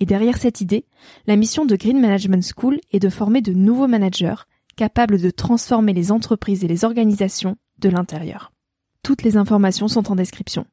[0.00, 0.86] et derrière cette idée,
[1.26, 5.92] la mission de Green Management School est de former de nouveaux managers capables de transformer
[5.92, 8.50] les entreprises et les organisations de l'intérieur.
[9.02, 10.66] Toutes les informations sont en description.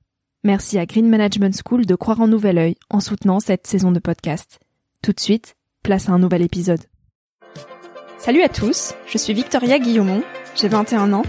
[0.43, 3.99] Merci à Green Management School de croire en nouvel œil en soutenant cette saison de
[3.99, 4.59] podcast.
[5.03, 6.83] Tout de suite, place à un nouvel épisode.
[8.17, 10.23] Salut à tous, je suis Victoria Guillaumont,
[10.55, 11.23] j'ai 21 ans,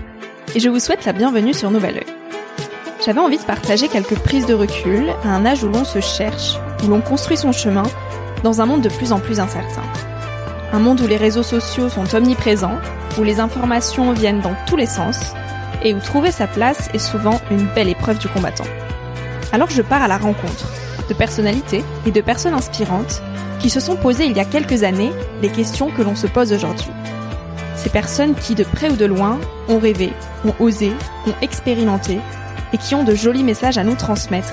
[0.54, 2.06] et je vous souhaite la bienvenue sur Nouvel Oeil.
[3.04, 6.56] J'avais envie de partager quelques prises de recul à un âge où l'on se cherche,
[6.82, 7.84] où l'on construit son chemin,
[8.42, 9.82] dans un monde de plus en plus incertain.
[10.72, 12.78] Un monde où les réseaux sociaux sont omniprésents,
[13.18, 15.32] où les informations viennent dans tous les sens,
[15.82, 18.66] et où trouver sa place est souvent une belle épreuve du combattant.
[19.52, 20.72] Alors je pars à la rencontre
[21.08, 23.22] de personnalités et de personnes inspirantes
[23.60, 26.52] qui se sont posées il y a quelques années les questions que l'on se pose
[26.52, 26.90] aujourd'hui.
[27.76, 30.12] Ces personnes qui, de près ou de loin, ont rêvé,
[30.44, 30.92] ont osé,
[31.26, 32.18] ont expérimenté
[32.72, 34.52] et qui ont de jolis messages à nous transmettre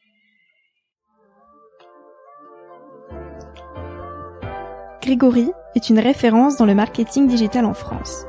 [5.01, 8.23] Grégory est une référence dans le marketing digital en France.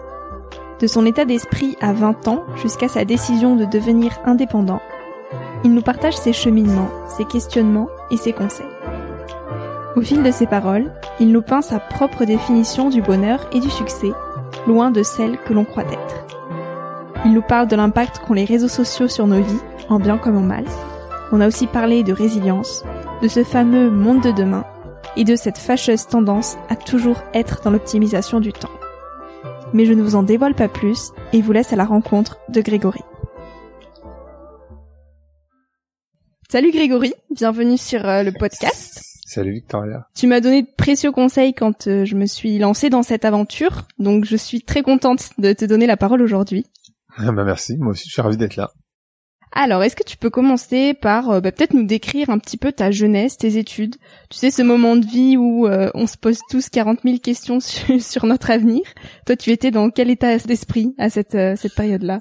[0.81, 4.81] De son état d'esprit à 20 ans jusqu'à sa décision de devenir indépendant,
[5.65, 8.67] il nous partage ses cheminements, ses questionnements et ses conseils.
[9.97, 10.91] Au fil de ses paroles,
[11.21, 14.11] il nous peint sa propre définition du bonheur et du succès,
[14.67, 16.27] loin de celle que l'on croit être.
[17.27, 20.39] Il nous parle de l'impact qu'ont les réseaux sociaux sur nos vies, en bien comme
[20.39, 20.65] en mal.
[21.33, 22.83] On a aussi parlé de résilience,
[23.21, 24.65] de ce fameux monde de demain
[25.17, 28.71] et de cette fâcheuse tendance à toujours être dans l'optimisation du temps.
[29.73, 32.61] Mais je ne vous en dévoile pas plus et vous laisse à la rencontre de
[32.61, 33.01] Grégory.
[36.51, 39.01] Salut Grégory, bienvenue sur euh, le podcast.
[39.25, 40.07] Salut Victoria.
[40.15, 43.87] Tu m'as donné de précieux conseils quand euh, je me suis lancée dans cette aventure,
[43.99, 46.67] donc je suis très contente de te donner la parole aujourd'hui.
[47.17, 48.71] Ah bah merci, moi aussi je suis ravi d'être là.
[49.55, 52.73] Alors, est-ce que tu peux commencer par euh, bah, peut-être nous décrire un petit peu
[52.73, 53.97] ta jeunesse, tes études?
[54.31, 57.59] Tu sais, ce moment de vie où euh, on se pose tous 40 000 questions
[58.01, 58.83] sur, notre avenir.
[59.27, 62.21] Toi, tu étais dans quel état d'esprit à cette, euh, cette période-là?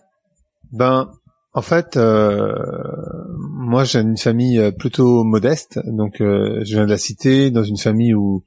[0.74, 1.10] Ben,
[1.54, 7.64] en fait, moi j'ai une famille plutôt modeste, donc je viens de la cité, dans
[7.64, 8.46] une famille où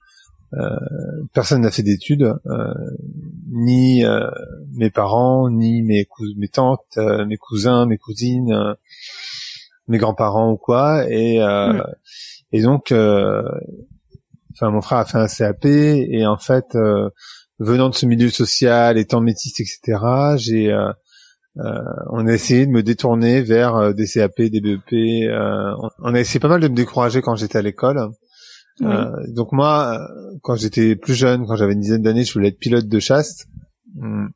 [1.32, 2.34] personne n'a fait d'études,
[3.52, 4.04] ni
[4.74, 6.06] mes parents, ni mes,
[6.36, 8.74] mes tantes, euh, mes cousins, mes cousines, euh,
[9.88, 11.08] mes grands-parents ou quoi.
[11.08, 11.82] Et, euh,
[12.52, 16.76] et donc, enfin, mon frère a fait un CAP et en fait,
[17.58, 19.98] venant de ce milieu social, étant métisse, etc.,
[20.36, 20.74] j'ai
[21.56, 25.30] on a essayé de me détourner vers des CAP, des BEP.
[25.98, 28.10] on a essayé pas mal de me décourager quand j'étais à l'école.
[28.80, 30.00] Donc moi,
[30.42, 33.46] quand j'étais plus jeune, quand j'avais une dizaine d'années, je voulais être pilote de chasse.
[34.00, 34.30] Hum.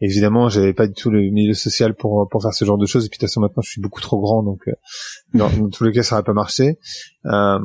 [0.00, 3.06] Évidemment, j'avais pas du tout le milieu social pour pour faire ce genre de choses.
[3.06, 4.72] Et puis de toute façon, maintenant, je suis beaucoup trop grand, donc euh,
[5.34, 6.78] dans, tous les cas, ça n'aurait pas marché.
[7.26, 7.58] Euh,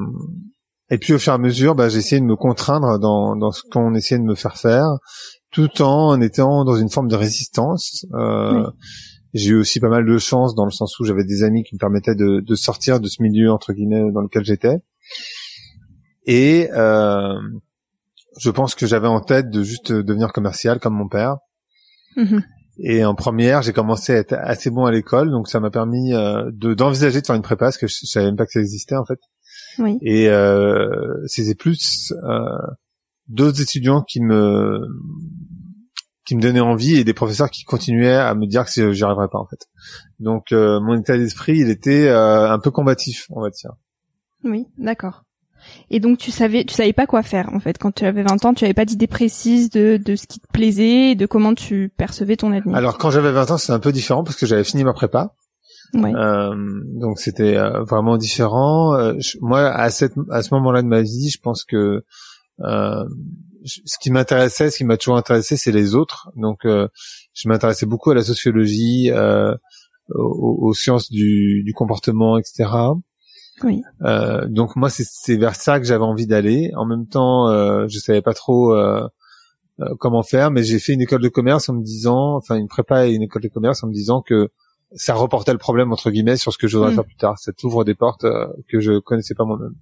[0.90, 3.52] et puis au fur et à mesure, bah, j'ai essayé de me contraindre dans dans
[3.52, 4.88] ce qu'on essayait de me faire faire,
[5.52, 8.06] tout en étant dans une forme de résistance.
[8.14, 8.70] Euh,
[9.34, 11.76] J'ai eu aussi pas mal de chance dans le sens où j'avais des amis qui
[11.76, 14.78] me permettaient de, de sortir de ce milieu entre guillemets dans lequel j'étais.
[16.32, 17.40] Et euh,
[18.40, 21.38] je pense que j'avais en tête de juste devenir commercial comme mon père.
[22.16, 22.44] Mhm.
[22.82, 26.14] Et en première, j'ai commencé à être assez bon à l'école, donc ça m'a permis
[26.14, 28.60] euh, de d'envisager de faire une prépa parce que je, savais même pas que ça
[28.60, 29.20] existait en fait.
[29.80, 29.98] Oui.
[30.04, 30.88] Et euh,
[31.26, 32.46] c'était plus euh,
[33.28, 34.80] d'autres étudiants qui me
[36.26, 39.30] qui me donnaient envie et des professeurs qui continuaient à me dire que j'y arriverais
[39.32, 39.66] pas en fait.
[40.20, 43.72] Donc euh, mon état d'esprit, il était euh, un peu combatif, on va dire.
[44.44, 45.24] Oui, d'accord.
[45.90, 48.46] Et donc tu savais, tu savais pas quoi faire en fait quand tu avais 20
[48.46, 48.54] ans.
[48.54, 52.36] Tu avais pas d'idée précise de de ce qui te plaisait, de comment tu percevais
[52.38, 52.76] ton avenir.
[52.76, 55.34] Alors quand j'avais 20 ans, c'est un peu différent parce que j'avais fini ma prépa.
[55.96, 56.14] Ouais.
[56.14, 56.54] Euh,
[57.00, 58.94] donc c'était euh, vraiment différent.
[58.94, 62.04] Euh, je- moi, à cette à ce moment-là de ma vie, je pense que
[62.64, 63.06] euh,
[63.66, 66.30] je- ce qui m'intéressait, ce qui m'a toujours intéressé, c'est les autres.
[66.36, 66.88] Donc euh,
[67.34, 69.56] je m'intéressais beaucoup à la sociologie, euh,
[70.14, 72.70] aux, aux sciences du, du comportement, etc.
[73.64, 73.82] Oui.
[74.04, 76.72] Euh, donc moi, c'est- vers ça que j'avais envie d'aller.
[76.76, 79.08] En même temps, euh, je savais pas trop euh,
[79.82, 82.68] euh, comment faire, mais j'ai fait une école de commerce en me disant, enfin une
[82.68, 84.50] prépa et une école de commerce en me disant que
[84.96, 86.96] ça reportait le problème entre guillemets sur ce que je voudrais Mm.
[86.96, 87.38] faire plus tard.
[87.40, 88.26] Ça t'ouvre des portes
[88.68, 89.74] que je connaissais pas moi-même.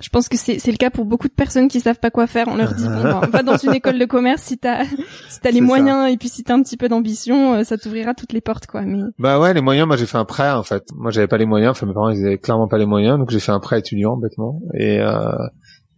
[0.00, 2.48] Je pense que c'est le cas pour beaucoup de personnes qui savent pas quoi faire.
[2.48, 5.50] On leur dit bon, ben, va dans une école de commerce si t'as si t'as
[5.50, 5.64] les ça.
[5.64, 8.66] moyens et puis si t'as un petit peu d'ambition, euh, ça t'ouvrira toutes les portes
[8.66, 8.82] quoi.
[8.82, 9.86] Mais Bah ouais, les moyens.
[9.86, 10.84] Moi, j'ai fait un prêt en fait.
[10.94, 11.70] Moi, j'avais pas les moyens.
[11.70, 14.16] Enfin, mes parents, ils avaient clairement pas les moyens, donc j'ai fait un prêt étudiant
[14.16, 15.32] bêtement et euh,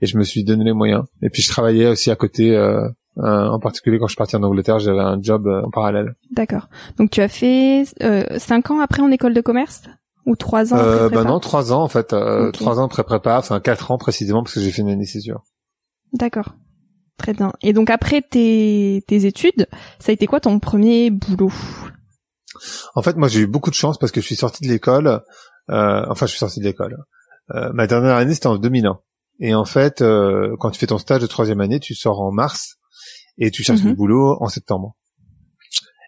[0.00, 1.02] et je me suis donné les moyens.
[1.22, 2.56] Et puis je travaillais aussi à côté.
[2.56, 5.70] Euh, euh, en particulier quand je suis parti en Angleterre, j'avais un job euh, en
[5.70, 6.14] parallèle.
[6.30, 6.68] d'accord.
[6.98, 9.82] Donc tu as fait euh, cinq ans après en école de commerce?
[10.28, 12.12] Ou trois ans après Euh, prépa bah non, trois ans en fait.
[12.12, 12.52] Euh.
[12.52, 15.42] Trois ans après prépa, enfin quatre ans précisément parce que j'ai fait une année césure.
[16.12, 16.54] D'accord.
[17.16, 17.52] Très bien.
[17.62, 19.66] Et donc après tes tes études,
[19.98, 21.52] ça a été quoi ton premier boulot?
[22.94, 25.22] En fait, moi, j'ai eu beaucoup de chance parce que je suis sorti de l'école.
[25.70, 26.96] Euh, enfin, je suis sorti de l'école.
[27.54, 28.98] Euh, ma dernière année, c'était en 2001.
[29.40, 32.32] Et en fait, euh, quand tu fais ton stage de troisième année, tu sors en
[32.32, 32.76] mars
[33.36, 33.90] et tu cherches Mhm.
[33.90, 34.96] du boulot en septembre.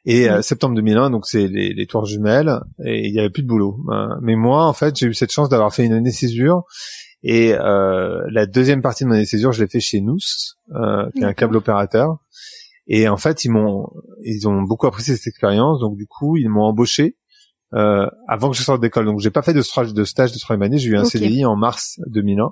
[0.06, 3.42] Et euh, septembre 2001, donc c'est les, les tours jumelles, et il y avait plus
[3.42, 3.78] de boulot.
[3.90, 6.62] Euh, mais moi, en fait, j'ai eu cette chance d'avoir fait une année césure.
[7.22, 10.16] Et euh, la deuxième partie de mon année césure, je l'ai fait chez Nous,
[10.74, 12.16] euh, qui est un câble opérateur.
[12.86, 13.88] Et en fait, ils m'ont,
[14.24, 15.80] ils ont beaucoup apprécié cette expérience.
[15.80, 17.16] Donc du coup, ils m'ont embauché
[17.74, 19.04] euh, avant que je sorte d'école.
[19.04, 20.78] Donc j'ai pas fait de stage de stage de troisième année.
[20.78, 21.10] J'ai eu un Ok.
[21.10, 22.50] CDI en mars 2001.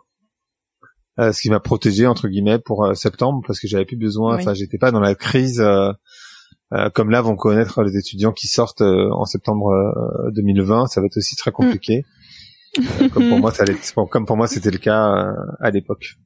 [1.19, 4.37] euh, ce qui m'a protégé entre guillemets pour euh, septembre parce que j'avais plus besoin.
[4.37, 4.43] Oui.
[4.43, 5.93] Enfin, j'étais pas dans la crise euh,
[6.73, 10.87] euh, comme là vont connaître les étudiants qui sortent euh, en septembre euh, 2020.
[10.87, 12.05] Ça va être aussi très compliqué.
[12.79, 13.77] Euh, comme pour moi, ça allait,
[14.11, 16.19] comme pour moi, c'était le cas euh, à l'époque.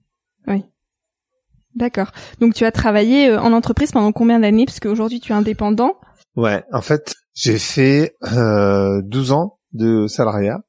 [1.74, 2.10] D'accord.
[2.40, 4.66] Donc tu as travaillé euh, en entreprise pendant combien d'années?
[4.66, 5.96] Parce qu'aujourd'hui tu es indépendant.
[6.36, 10.60] Ouais, en fait, j'ai fait euh, 12 ans de salariat,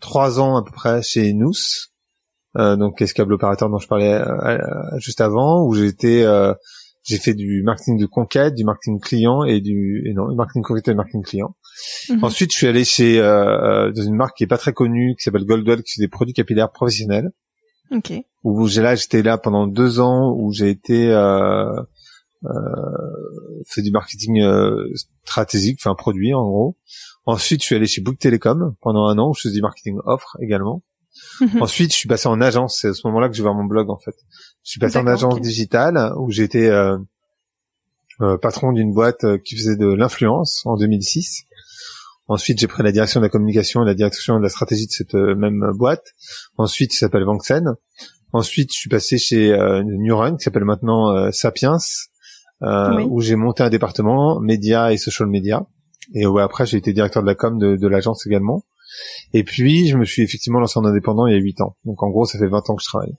[0.00, 1.52] 3 ans à peu près chez Nous,
[2.56, 4.20] euh, donc ce câble opérateur dont je parlais
[4.98, 6.54] juste avant, où euh,
[7.08, 10.88] j'ai fait du marketing de conquête, du marketing client et du, et non, marketing conquête
[10.88, 11.56] et du marketing client.
[12.10, 12.22] Mhm.
[12.22, 15.16] Ensuite, je suis allé chez euh, euh, dans une marque qui est pas très connue,
[15.16, 17.30] qui s'appelle Goldwell, qui fait des produits capillaires professionnels.
[17.90, 18.12] Ok.
[18.44, 21.80] Où j'ai là, j'étais là pendant deux ans, où j'ai été euh,
[22.44, 22.50] euh,
[23.66, 24.92] fait du marketing euh,
[25.24, 26.76] stratégique, enfin produit en gros.
[27.24, 29.98] Ensuite, je suis allé chez Book Telecom pendant un an où je faisais du marketing
[30.04, 30.82] offre également.
[31.40, 31.62] Mhm.
[31.62, 32.78] Ensuite, je suis passé en agence.
[32.80, 34.14] C'est à ce moment-là que j'ai ouvert mon blog en fait.
[34.68, 36.98] Je suis passé en agence digitale où j'étais euh,
[38.20, 41.44] euh, patron d'une boîte euh, qui faisait de l'influence en 2006.
[42.26, 44.90] Ensuite, j'ai pris la direction de la communication et la direction de la stratégie de
[44.90, 46.04] cette euh, même boîte.
[46.58, 47.76] Ensuite, il s'appelle Vanxen.
[48.34, 51.78] Ensuite, je suis passé chez euh, Newrun, qui s'appelle maintenant euh, Sapiens,
[52.60, 53.06] euh, Oui.
[53.08, 55.64] où j'ai monté un département médias et social media.
[56.14, 58.66] Et ouais, après, j'ai été directeur de la com de, de l'agence également.
[59.32, 61.78] Et puis, je me suis effectivement lancé en indépendant il y a 8 ans.
[61.86, 63.16] Donc, en gros, ça fait 20 ans que je travaille.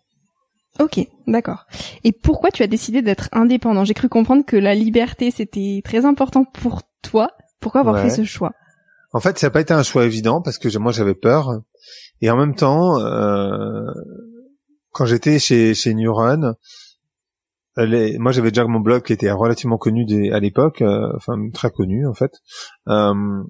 [0.79, 1.65] Ok, d'accord.
[2.03, 3.83] Et pourquoi tu as décidé d'être indépendant?
[3.85, 7.31] J'ai cru comprendre que la liberté c'était très important pour toi.
[7.59, 8.03] Pourquoi avoir Ouais.
[8.03, 8.51] fait ce choix?
[9.11, 11.49] En fait, ça n'a pas été un choix évident parce que moi, j'avais peur.
[12.21, 13.85] Et en même temps, euh,
[14.91, 15.93] quand j'étais chez, chez
[17.77, 21.35] les- moi, j'avais déjà mon blog qui était relativement connu des- à l'époque, euh, enfin
[21.53, 22.31] très connu en fait.
[22.87, 23.43] Euh,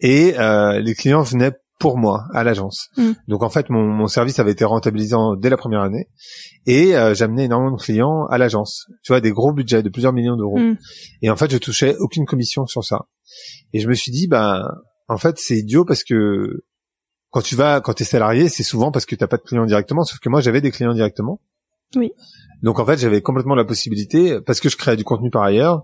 [0.00, 2.88] et euh, les clients venaient pour moi à l'agence.
[2.96, 3.10] Mm.
[3.28, 6.08] Donc en fait, mon, mon service avait été rentabilisé en- dès la première année
[6.66, 8.86] et euh, j'amenais énormément de clients à l'agence.
[9.02, 10.58] Tu vois, des gros budgets de plusieurs millions d'euros.
[10.58, 10.76] Mm.
[11.22, 13.06] Et en fait, je touchais aucune commission sur ça.
[13.72, 14.70] Et je me suis dit, bah,
[15.08, 16.62] en fait, c'est idiot parce que
[17.30, 20.04] quand tu vas, quand t'es salarié, c'est souvent parce que t'as pas de clients directement.
[20.04, 21.40] Sauf que moi, j'avais des clients directement.
[21.96, 22.12] Oui.
[22.62, 25.82] Donc en fait, j'avais complètement la possibilité, parce que je créais du contenu par ailleurs,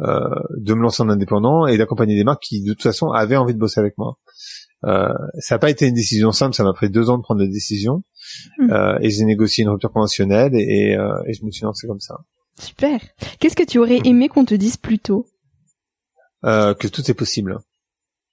[0.00, 0.20] euh,
[0.56, 3.54] de me lancer en indépendant et d'accompagner des marques qui, de toute façon, avaient envie
[3.54, 4.18] de bosser avec moi.
[4.84, 7.40] Euh, ça n'a pas été une décision simple, ça m'a pris deux ans de prendre
[7.42, 8.02] la décision,
[8.58, 8.70] Mm.
[8.72, 12.00] euh, et j'ai négocié une rupture conventionnelle et, euh, et je me suis lancé comme
[12.00, 12.16] ça.
[12.58, 13.00] Super.
[13.38, 15.26] Qu'est-ce que tu aurais aimé qu'on te dise plus tôt?
[16.44, 17.58] Euh, que tout est possible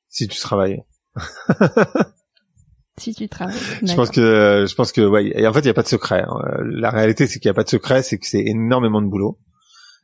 [0.09, 0.81] si tu travailles.
[2.99, 5.31] si tu travailles Je pense que je pense que ouais.
[5.35, 6.23] Et en fait, il y a pas de secret.
[6.27, 6.39] hein.
[6.63, 9.37] La réalité, c'est qu'il y a pas de secret, c'est que c'est énormément de boulot.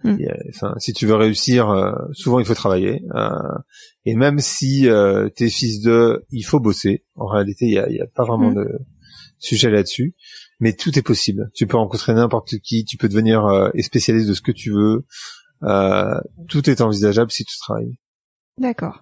[0.03, 0.17] Mm.
[0.19, 3.03] Et, euh, Enfin, si tu veux réussir, euh, souvent il faut travailler.
[3.15, 3.29] Euh,
[4.05, 7.05] et même si euh, t'es fils de, il faut bosser.
[7.15, 8.55] En réalité, il y a, il y a pas vraiment Mm.
[8.55, 8.69] de
[9.39, 10.15] sujet là-dessus.
[10.60, 11.50] mais tout est possible.
[11.53, 15.05] Tu peux rencontrer n'importe qui, tu peux devenir spécialiste de ce que tu veux.
[16.48, 17.98] Tout est envisageable si tu travailles.
[18.57, 19.01] D'accord.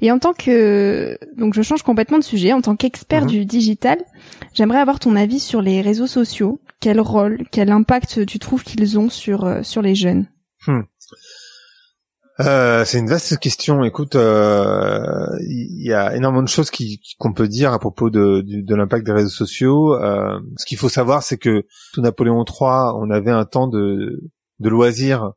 [0.00, 3.28] Et en tant que donc je change complètement de sujet, en tant qu'expert mhm.
[3.28, 3.98] du digital,
[4.54, 6.60] j'aimerais avoir ton avis sur les réseaux sociaux.
[6.80, 10.26] Quel rôle, quel impact tu trouves qu'ils ont sur sur les jeunes?
[10.66, 10.82] Hmm.
[12.40, 13.84] Euh, c'est une vaste question.
[13.84, 16.70] Écoute, euh, il y a énormément de choses
[17.18, 19.94] qu'on peut dire à propos de, de, l'impact des réseaux sociaux.
[19.94, 24.30] Euh, ce qu'il faut savoir, c'est que sous Napoléon III, on avait un temps de,
[24.60, 25.32] de loisir,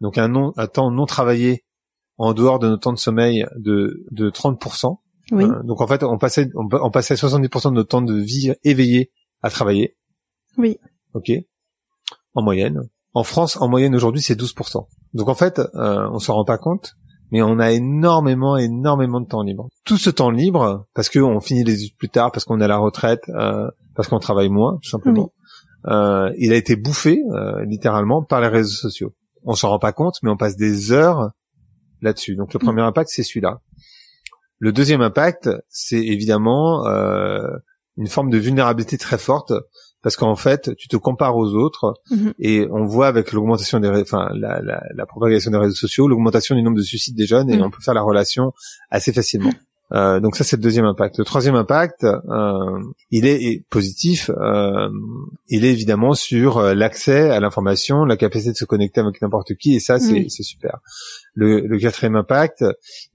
[0.00, 1.64] donc un, non, un temps non travaillé
[2.18, 4.98] en dehors de nos temps de sommeil de, de 30%.
[5.32, 5.44] Oui.
[5.44, 9.12] Euh, donc en fait, on passait, on, passait 70% de notre temps de vie éveillé
[9.42, 9.96] à travailler.
[10.58, 10.78] Oui.
[11.14, 11.30] Ok.
[12.34, 12.82] En moyenne.
[13.12, 14.86] En France, en moyenne aujourd'hui, c'est 12%.
[15.14, 16.94] Donc en fait, euh, on s'en rend pas compte,
[17.32, 19.68] mais on a énormément, énormément de temps libre.
[19.84, 22.68] Tout ce temps libre, parce qu'on finit les études plus tard, parce qu'on est à
[22.68, 25.32] la retraite, euh, parce qu'on travaille moins, tout simplement,
[25.86, 29.14] euh, il a été bouffé, euh, littéralement, par les réseaux sociaux.
[29.44, 31.30] On s'en rend pas compte, mais on passe des heures
[32.02, 32.36] là-dessus.
[32.36, 32.64] Donc le mm.
[32.64, 33.60] premier impact, c'est celui-là.
[34.58, 37.40] Le deuxième impact, c'est évidemment euh,
[37.96, 39.52] une forme de vulnérabilité très forte
[40.02, 42.32] parce qu'en fait, tu te compares aux autres mhm.
[42.38, 46.54] et on voit avec l'augmentation des, enfin la, la, la, propagation des réseaux sociaux, l'augmentation
[46.54, 47.64] du nombre de suicides des jeunes et mhm.
[47.64, 48.52] on peut faire la relation
[48.90, 49.52] assez facilement.
[49.92, 51.18] Euh, donc ça c'est le deuxième impact.
[51.18, 52.80] Le troisième impact, euh,
[53.10, 54.30] il est positif.
[54.30, 54.88] Euh,
[55.48, 59.54] il est évidemment sur euh, l'accès à l'information, la capacité de se connecter avec n'importe
[59.54, 60.78] qui, et ça c'est super.
[61.34, 62.64] Le, le, quatrième impact,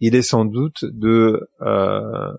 [0.01, 2.33] il est sans doute de euh,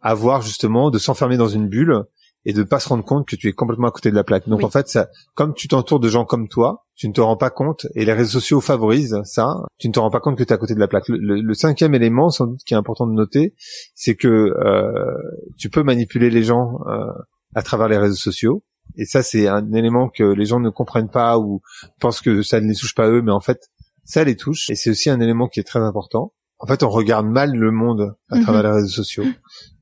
[0.00, 2.04] avoir justement de s'enfermer dans une bulle
[2.46, 4.48] et de pas se rendre compte que tu es complètement à côté de la plaque.
[4.48, 7.36] Donc en fait, ça, comme tu t'entoures de gens comme toi, tu ne te rends
[7.36, 10.44] pas compte, et les réseaux sociaux favorisent ça, tu ne te rends pas compte que
[10.44, 11.08] tu es à côté de la plaque.
[11.08, 13.54] Le, cinquième élément, sans doute, qui est important de noter,
[13.96, 15.16] c'est que euh,
[15.58, 17.10] tu peux manipuler les gens euh,
[17.56, 18.62] à travers les réseaux sociaux.
[18.94, 21.62] Et ça, c'est un élément que les gens ne comprennent pas ou
[22.00, 23.58] pensent que ça ne les touche pas eux, mais en fait,
[24.04, 24.70] ça les touche.
[24.70, 26.32] Et c'est aussi un élément qui est très important.
[26.60, 28.68] En fait, on regarde mal le monde à travers mhm.
[28.68, 29.24] les réseaux sociaux.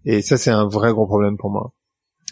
[0.06, 1.74] Et ça, c'est un vrai gros problème pour moi.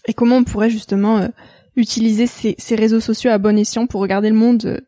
[0.06, 1.28] Et comment on pourrait justement euh,
[1.76, 4.78] utiliser ces, ces, réseaux sociaux à bon escient pour regarder le monde euh,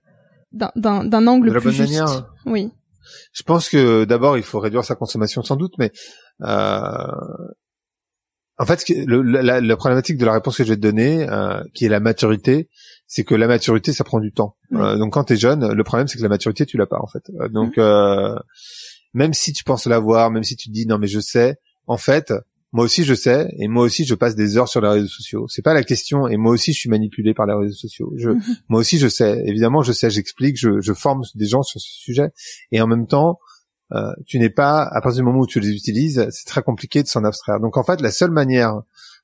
[0.77, 2.33] d'un angle plus juste manière.
[2.47, 2.71] Oui.
[3.33, 5.93] Je pense que d'abord il faut réduire sa consommation sans doute, mais
[6.43, 6.87] euh,
[8.59, 11.63] en fait le, la, la, problématique de la réponse que je vais te donner, euh,
[11.75, 12.69] qui est la maturité,
[13.07, 14.57] c'est que la maturité ça prend du temps.
[14.73, 17.01] Euh, donc quand tu es jeune, le problème c'est que la maturité tu l'as pas
[17.01, 17.25] en fait.
[17.51, 18.39] donc mm.
[19.13, 21.57] même si tu penses l'avoir, même si tu te dis non mais je sais,
[21.87, 22.33] en fait
[22.75, 25.47] moi aussi je sais et moi aussi je passe des heures sur les réseaux sociaux.
[25.49, 28.13] C'est pas la question et moi aussi je suis manipulé par les réseaux sociaux.
[28.17, 28.43] Je, mhm.
[28.69, 29.45] moi aussi je sais.
[29.47, 32.33] Évidemment je sais, j'explique, je, je forme des gens sur ce sujet
[32.73, 33.39] et en même temps
[33.93, 37.05] euh, tu n'es pas à partir du moment où tu les utilises, c'est très compliqué
[37.05, 37.61] de s'en abstraire.
[37.61, 38.83] Donc en fait la seule manière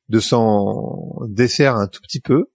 [0.09, 2.53] de s'en défaire un tout petit peu,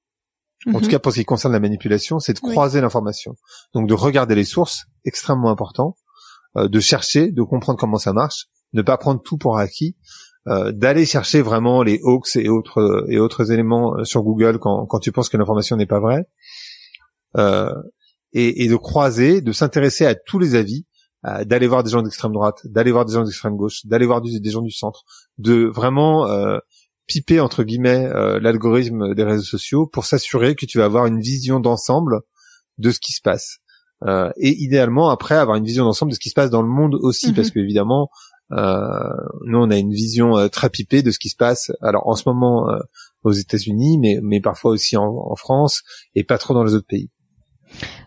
[0.68, 0.92] en tout mhm.
[0.92, 3.36] cas pour ce qui concerne la manipulation, c'est de croiser l'information.
[3.74, 5.98] Donc de regarder les sources, extrêmement important,
[6.56, 9.98] euh, de chercher, de comprendre comment ça marche, ne pas prendre tout pour acquis
[10.48, 14.86] euh, d'aller chercher vraiment les hoax et autres et autres éléments euh, sur Google quand,
[14.86, 16.25] quand tu penses que l'information n'est pas vraie,
[17.38, 17.74] euh,
[18.34, 20.86] et, et, de croiser, de s'intéresser à tous les avis,
[21.46, 24.50] d'aller voir des gens d'extrême droite, d'aller voir des gens d'extrême gauche, d'aller voir des
[24.52, 25.06] gens du centre,
[25.40, 26.60] de vraiment euh,
[27.08, 28.08] piper entre guillemets
[28.40, 32.22] l'algorithme des réseaux sociaux pour s'assurer que tu vas avoir une vision d'ensemble
[32.78, 33.60] de ce qui se passe.
[34.04, 36.68] Euh, et idéalement après avoir une vision d'ensemble de ce qui se passe dans le
[36.68, 41.12] monde aussi, parce que évidemment euh, nous, on a une vision euh, très pipée de
[41.12, 41.72] ce qui se passe.
[41.82, 42.80] Alors en ce moment euh,
[43.24, 45.84] aux États-Unis, mais, mais parfois aussi en, France
[46.14, 47.10] et pas trop dans les autres pays.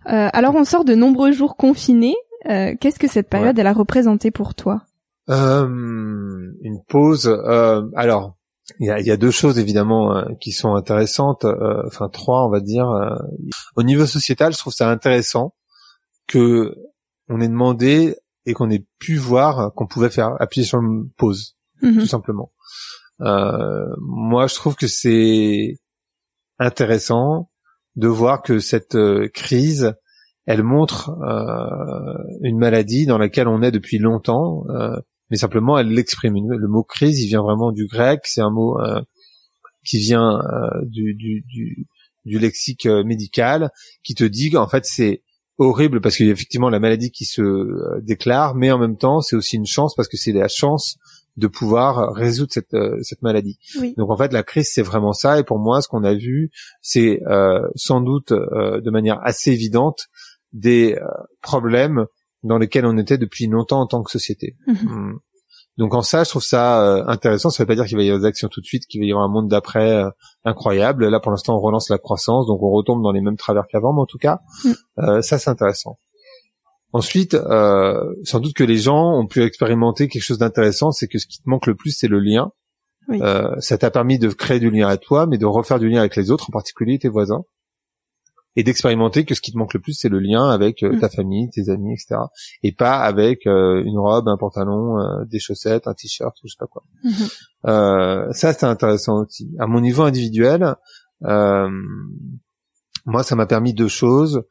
[0.04, 2.16] alors on sort de nombreux jours confinés.
[2.44, 4.82] Qu'est-ce que cette période elle a représenté pour toi?
[5.28, 7.28] Une pause.
[7.94, 8.36] alors
[8.80, 11.44] il y a, y a, deux choses évidemment qui sont intéressantes.
[11.86, 12.86] enfin trois, on va dire.
[13.76, 15.54] Au niveau sociétal, je trouve ça intéressant
[16.26, 16.74] que
[17.28, 18.14] on ait demandé
[18.48, 20.80] et qu'on ait pu voir qu'on pouvait faire appuyer sur
[21.16, 22.00] pause, mhm.
[22.00, 22.52] tout simplement.
[23.20, 25.78] Euh, moi, je trouve que c'est
[26.58, 27.48] intéressant
[27.96, 29.94] de voir que cette euh, crise,
[30.46, 34.96] elle montre euh, une maladie dans laquelle on est depuis longtemps, euh,
[35.30, 36.34] mais simplement elle l'exprime.
[36.34, 38.78] Le mot crise, il vient vraiment du grec, c'est un mot
[39.84, 40.40] qui vient
[40.84, 41.86] du, du, du,
[42.24, 43.70] du, lexique médical,
[44.02, 45.22] qui te dit qu'en fait c'est
[45.58, 48.96] horrible parce qu'il y a effectivement la maladie qui se euh, déclare, mais en même
[48.96, 50.96] temps, c'est aussi une chance parce que c'est la chance
[51.36, 53.58] de pouvoir résoudre cette, euh, cette maladie.
[53.96, 55.38] Donc en fait, la crise, c'est vraiment ça.
[55.38, 56.50] Et pour moi, ce qu'on a vu,
[56.80, 60.08] c'est euh, sans doute de manière assez évidente
[60.52, 60.96] des
[61.42, 62.06] problèmes
[62.42, 64.56] dans lesquels on était depuis longtemps en tant que société.
[64.66, 64.88] Mhm.
[64.88, 65.18] Hum.
[65.78, 67.50] Donc en ça, je trouve ça euh, intéressant.
[67.50, 69.06] Ça veut pas dire qu'il va y avoir des actions tout de suite, qu'il va
[69.06, 70.10] y avoir un monde d'après euh,
[70.44, 71.08] incroyable.
[71.08, 73.94] Là, pour l'instant, on relance la croissance, donc on retombe dans les mêmes travers qu'avant,
[73.94, 74.70] mais en tout cas, Mm.
[74.98, 75.98] euh, ça c'est intéressant.
[76.92, 81.18] Ensuite, euh, sans doute que les gens ont pu expérimenter quelque chose d'intéressant, c'est que
[81.18, 82.50] ce qui te manque le plus, c'est le lien.
[83.08, 83.20] Oui.
[83.22, 86.00] Euh, ça t'a permis de créer du lien à toi, mais de refaire du lien
[86.00, 87.42] avec les autres, en particulier tes voisins,
[88.58, 90.98] et d'expérimenter que ce qui te manque le plus, c'est le lien avec euh, Mm.
[91.00, 92.16] ta famille, tes amis, etc.
[92.62, 96.52] Et pas avec euh, une robe, un pantalon, euh, des chaussettes, un t-shirt, ou je
[96.52, 96.82] sais pas quoi.
[97.66, 99.48] Euh, ça, c'était intéressant aussi.
[99.60, 100.74] À mon niveau individuel,
[101.24, 101.68] euh,
[103.06, 104.42] moi, ça m'a permis deux choses.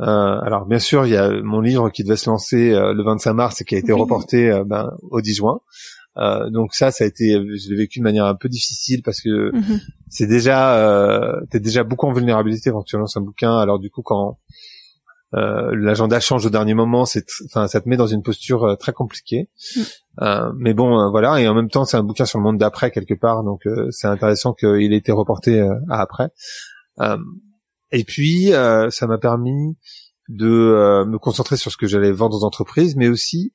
[0.00, 0.04] Euh,
[0.42, 3.32] alors, bien sûr, il y a mon livre qui devait se lancer euh, le 25
[3.32, 4.00] mars et qui a été Oui.
[4.00, 5.60] reporté ben, au 10 juin.
[6.16, 9.20] Euh, donc ça, ça a été, je l'ai vécu de manière un peu difficile parce
[9.20, 9.80] que Mhm.
[10.08, 13.56] c'est déjà, euh, t'es déjà beaucoup en vulnérabilité quand tu lances un bouquin.
[13.56, 14.38] Alors du coup, quand
[15.34, 18.76] euh, l'agenda change au dernier moment, c'est, enfin, ça te met dans une posture euh,
[18.76, 19.48] très compliquée.
[19.76, 19.80] Mm.
[20.22, 21.40] Euh, mais bon, euh, voilà.
[21.40, 23.88] Et en même temps, c'est un bouquin sur le monde d'après quelque part, donc euh,
[23.90, 26.28] c'est intéressant qu'il ait été reporté à après.
[27.00, 27.18] Euh,
[27.90, 29.76] et puis, euh, ça m'a permis
[30.28, 33.52] de euh, me concentrer sur ce que j'allais vendre aux entreprises, mais aussi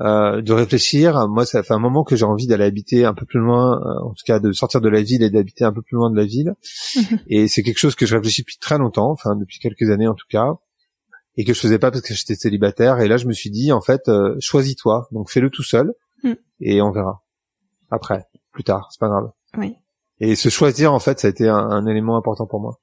[0.00, 1.28] euh, de réfléchir.
[1.28, 4.04] Moi, ça fait un moment que j'ai envie d'aller habiter un peu plus loin, euh,
[4.04, 6.16] en tout cas de sortir de la ville et d'habiter un peu plus loin de
[6.16, 6.54] la ville.
[7.28, 10.14] Et c'est quelque chose que je réfléchis depuis très longtemps, enfin depuis quelques années en
[10.14, 10.46] tout cas,
[11.36, 13.00] et que je faisais pas parce que j'étais célibataire.
[13.00, 15.92] Et là, je me suis dit, en fait, euh, choisis-toi, donc fais-le tout seul,
[16.24, 16.34] Mm.
[16.60, 17.24] et on verra
[17.90, 19.30] après, plus tard, c'est pas grave.
[19.58, 19.74] Oui.
[20.20, 22.78] Et se choisir, en fait, ça a été un, un élément important pour moi.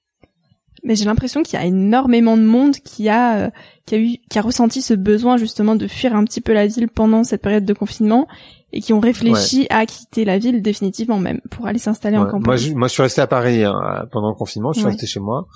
[0.83, 3.49] Mais j'ai l'impression qu'il y a énormément de monde qui a euh,
[3.85, 6.67] qui a eu qui a ressenti ce besoin justement de fuir un petit peu la
[6.67, 8.27] ville pendant cette période de confinement
[8.71, 12.43] et qui ont réfléchi à quitter la ville définitivement même pour aller s'installer en campagne.
[12.45, 14.71] Moi, je, moi, je suis resté à Paris hein, pendant le confinement.
[14.73, 14.91] Je suis Ouais.
[14.91, 15.47] resté chez moi.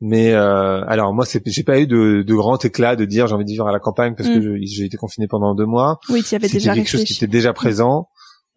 [0.00, 3.34] Mais euh, alors moi, c'est, j'ai pas eu de, de grand éclat de dire j'ai
[3.34, 4.42] envie de vivre à la campagne parce que Mm.
[4.42, 5.98] je- j'ai été confiné pendant deux mois.
[6.08, 8.08] Oui, tu y avais déjà quelque chose qui était déjà présent.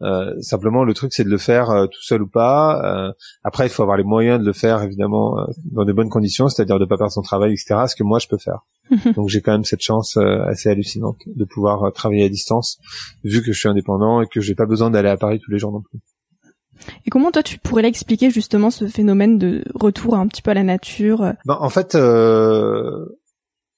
[0.04, 2.82] Euh, simplement, le truc, c'est de le faire euh, tout seul ou pas.
[2.84, 3.12] Euh,
[3.44, 6.50] après, il faut avoir les moyens de le faire, évidemment, euh, dans de bonnes conditions,
[6.50, 7.86] c'est-à-dire de pas perdre son travail, etc.
[7.88, 8.66] Ce que moi, je peux faire.
[8.90, 9.14] Mhm.
[9.14, 12.80] Donc, j'ai quand même cette chance euh, assez hallucinante de pouvoir euh, travailler à distance,
[13.24, 15.60] vu que je suis indépendant et que j'ai pas besoin d'aller à Paris tous les
[15.60, 16.00] jours non plus.
[17.06, 20.56] Et comment toi tu pourrais l'expliquer justement ce phénomène de retour un petit peu à
[20.56, 23.06] la nature Ben, en fait, euh,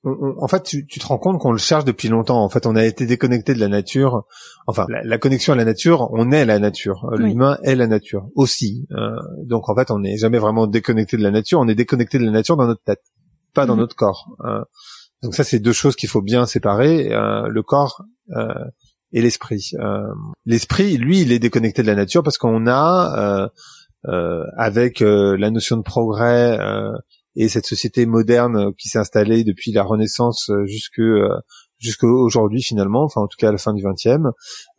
[0.03, 2.43] on- on- en fait, tu, tu te rends compte qu'on le cherche depuis longtemps.
[2.43, 4.23] En fait, on a été déconnecté de la nature.
[4.67, 7.05] Enfin, la, la connexion à la nature, on est la nature.
[7.11, 7.29] Euh, Oui.
[7.29, 8.87] L'humain est la nature aussi.
[8.91, 11.59] Euh, donc, en fait, on n'est jamais vraiment déconnecté de la nature.
[11.59, 13.01] On est déconnecté de la nature dans notre tête,
[13.53, 13.79] pas dans Mhm.
[13.81, 14.27] notre corps.
[14.45, 14.61] Euh,
[15.21, 18.03] donc ça, c'est deux choses qu'il faut bien séparer euh, le corps
[19.13, 19.71] et l'esprit.
[20.45, 23.49] L'esprit, lui, il est déconnecté de la nature parce qu'on a,
[24.57, 26.57] avec la notion de progrès
[27.35, 31.29] et cette société moderne euh, qui s'est installée depuis la Renaissance euh, jusque euh,
[31.79, 34.23] jusqu'à aujourd'hui finalement, enfin en tout cas à la fin du XXe,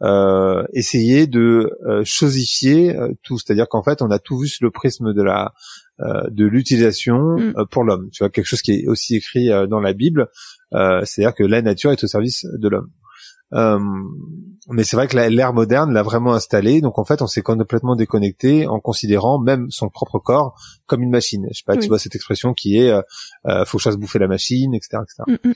[0.02, 4.64] euh, essayer de euh, chosifier euh, tout, c'est-à-dire qu'en fait on a tout vu sous
[4.64, 5.52] le prisme de la
[6.00, 7.66] euh, de l'utilisation Mm.
[7.70, 8.08] pour l'homme.
[8.12, 10.28] Tu vois quelque chose qui est aussi écrit dans la Bible,
[10.74, 12.90] euh, c'est-à-dire que la nature est au service de l'homme.
[13.54, 13.78] Euh,
[14.68, 17.96] mais c'est vrai que l'ère moderne l'a vraiment installé, donc en fait on s'est complètement
[17.96, 21.46] déconnecté en considérant même son propre corps comme une machine.
[21.50, 21.80] Je sais pas, Oui.
[21.80, 23.02] tu vois cette expression qui est euh,
[23.46, 25.38] euh, faut que je fasse bouffer la machine, etc., etc.
[25.44, 25.54] Mm, mm.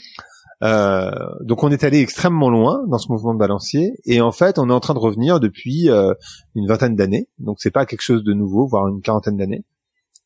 [0.64, 4.58] Euh, donc on est allé extrêmement loin dans ce mouvement de balancier et en fait
[4.58, 6.12] on est en train de revenir depuis euh,
[6.54, 7.28] une vingtaine d'années.
[7.38, 9.64] Donc c'est pas quelque chose de nouveau, voire une quarantaine d'années.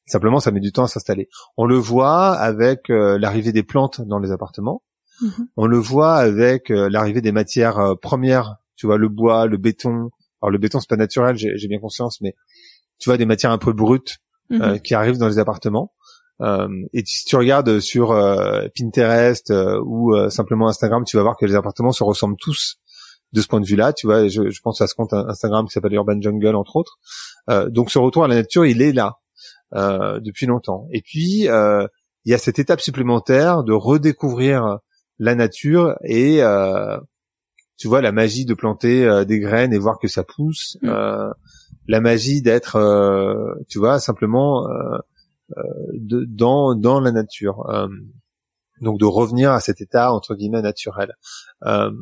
[0.06, 1.28] Simplement ça met du temps à s'installer.
[1.56, 4.82] On le voit avec l'arrivée des plantes dans les appartements.
[5.22, 5.48] Mhm.
[5.56, 8.56] On le voit avec euh, l'arrivée des matières euh, premières.
[8.76, 10.10] Tu vois le bois, le béton.
[10.42, 12.34] Alors le béton c'est pas naturel, j'ai bien conscience, mais
[12.98, 14.18] tu vois des matières un peu brutes
[14.50, 14.62] Mhm.
[14.62, 15.92] euh, qui arrivent dans les appartements.
[16.40, 21.22] Euh, et si tu regardes sur euh, Pinterest euh, ou euh, simplement Instagram, tu vas
[21.22, 22.76] voir que les appartements se ressemblent tous
[23.32, 23.92] de ce point de vue-là.
[23.92, 26.98] Tu vois, je, je pense à ce compte Instagram qui s'appelle Urban Jungle entre autres.
[27.48, 29.18] Euh, donc ce retour à la nature, il est là
[29.74, 30.86] euh, depuis longtemps.
[30.92, 31.86] Et puis euh,
[32.24, 34.78] il y a cette étape supplémentaire de redécouvrir
[35.22, 36.98] la nature et euh,
[37.76, 40.78] tu vois la magie de planter euh, des graines et voir que ça pousse.
[40.82, 40.88] Mm.
[40.88, 41.30] Euh,
[41.86, 44.98] la magie d'être, euh, tu vois, simplement euh,
[45.56, 45.62] euh,
[45.94, 47.68] de, dans dans la nature.
[47.70, 47.86] Euh,
[48.80, 51.12] donc de revenir à cet état entre guillemets naturel.
[51.66, 51.92] Euh,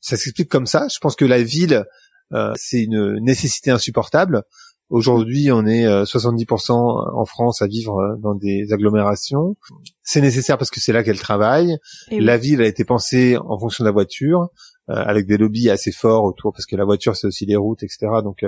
[0.00, 0.88] ça s'explique comme ça.
[0.92, 1.86] Je pense que la ville,
[2.34, 4.42] euh, c'est une nécessité insupportable.
[4.90, 9.56] Aujourd'hui, on est euh, 70% en France à vivre euh, dans des agglomérations.
[10.02, 11.76] C'est nécessaire parce que c'est là qu'elle travaille.
[12.10, 12.24] Et oui.
[12.24, 14.48] La ville a été pensée en fonction de la voiture,
[14.90, 17.82] euh, avec des lobbies assez forts autour, parce que la voiture c'est aussi les routes,
[17.82, 18.06] etc.
[18.24, 18.42] Donc,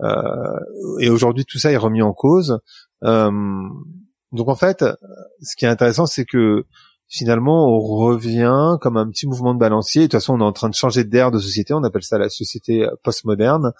[0.00, 0.58] euh,
[1.00, 2.60] et aujourd'hui tout ça est remis en cause.
[3.04, 3.30] Euh,
[4.32, 4.86] donc en fait,
[5.42, 6.64] ce qui est intéressant, c'est que
[7.12, 10.02] finalement, on revient comme un petit mouvement de balancier.
[10.02, 11.74] de toute façon, on est en train de changer d'air de société.
[11.74, 13.72] On appelle ça la société postmoderne,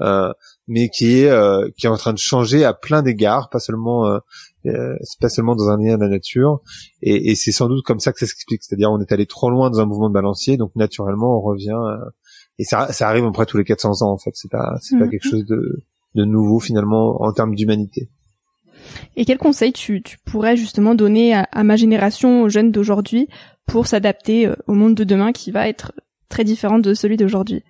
[0.00, 0.32] euh,
[0.66, 4.06] mais qui est euh, qui est en train de changer à plein d'égards, pas seulement
[4.06, 4.18] euh,
[4.66, 6.62] euh pas seulement dans un lien à la nature.
[7.00, 8.64] Et, et c'est sans doute comme ça que ça s'explique.
[8.64, 11.78] C'est-à-dire, on est allé trop loin dans un mouvement de balancier, donc naturellement, on revient.
[12.58, 14.10] et ça, ça arrive à peu près tous les 400 ans.
[14.10, 15.10] En fait, c'est pas c'est pas mm.
[15.10, 15.84] quelque chose de
[16.16, 18.10] de nouveau finalement en termes d'humanité.
[19.16, 23.28] Et quel conseil tu, tu pourrais justement donner à, ma génération, aux jeunes d'aujourd'hui,
[23.66, 25.92] pour s'adapter euh, au monde de demain qui va être
[26.28, 27.62] très différent de celui d'aujourd'hui?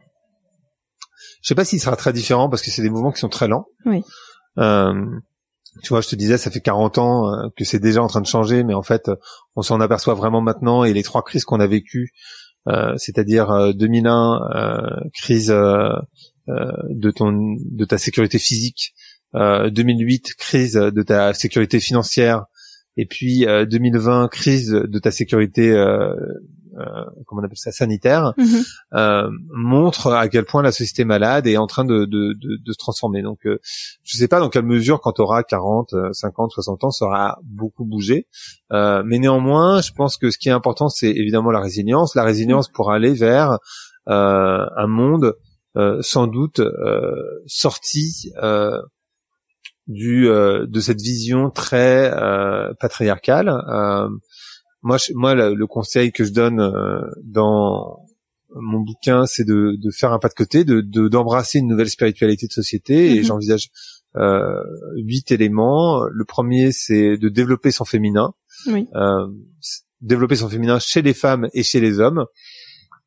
[1.43, 3.49] Je sais pas s'il sera très différent parce que c'est des mouvements qui sont très
[3.49, 3.67] lents.
[3.87, 4.03] Oui.
[4.59, 5.07] Euh,
[5.83, 8.21] tu vois, je te disais, ça fait 40 ans euh, que c'est déjà en train
[8.21, 9.11] de changer, mais en fait,
[9.57, 10.85] on s'en aperçoit vraiment maintenant.
[10.85, 12.13] Et les trois crises qu'on a vécues,
[12.69, 14.41] euh, c'est-à-dire 2001,
[15.15, 18.95] crise de ton de ta sécurité physique,
[19.35, 22.47] 2008 euh, crise de ta sécurité financière
[22.97, 25.75] et puis 2020 euh, crise de ta sécurité
[26.79, 28.63] euh, comment on appelle ça sanitaire mhm.
[28.95, 32.73] euh, montre à quel point la société malade est en train de, de, de, de
[32.73, 33.23] se transformer.
[33.23, 33.59] Donc euh,
[34.05, 37.39] je sais pas dans quelle mesure quand tu auras 40, 50, 60 ans ça aura
[37.45, 38.27] beaucoup bougé.
[38.73, 42.25] Euh, mais néanmoins, je pense que ce qui est important c'est évidemment la résilience, la
[42.25, 43.59] résilience pour aller vers
[44.07, 45.35] un monde
[46.01, 46.61] sans doute
[47.47, 48.33] sorti
[49.91, 53.49] du euh, de cette vision très euh, patriarcale.
[53.49, 54.09] Euh,
[54.83, 56.57] moi, moi, le, conseil que je donne
[57.23, 57.99] dans
[58.55, 62.47] mon bouquin, c'est de, de, faire un pas de côté, de d'embrasser une nouvelle spiritualité
[62.47, 63.15] de société.
[63.15, 63.25] Et mhm.
[63.25, 63.69] j'envisage
[64.97, 66.05] huit éléments.
[66.11, 68.33] Le premier, c'est de développer son féminin.
[68.69, 68.87] Oui.
[70.01, 72.25] développer son féminin chez les femmes et chez les hommes.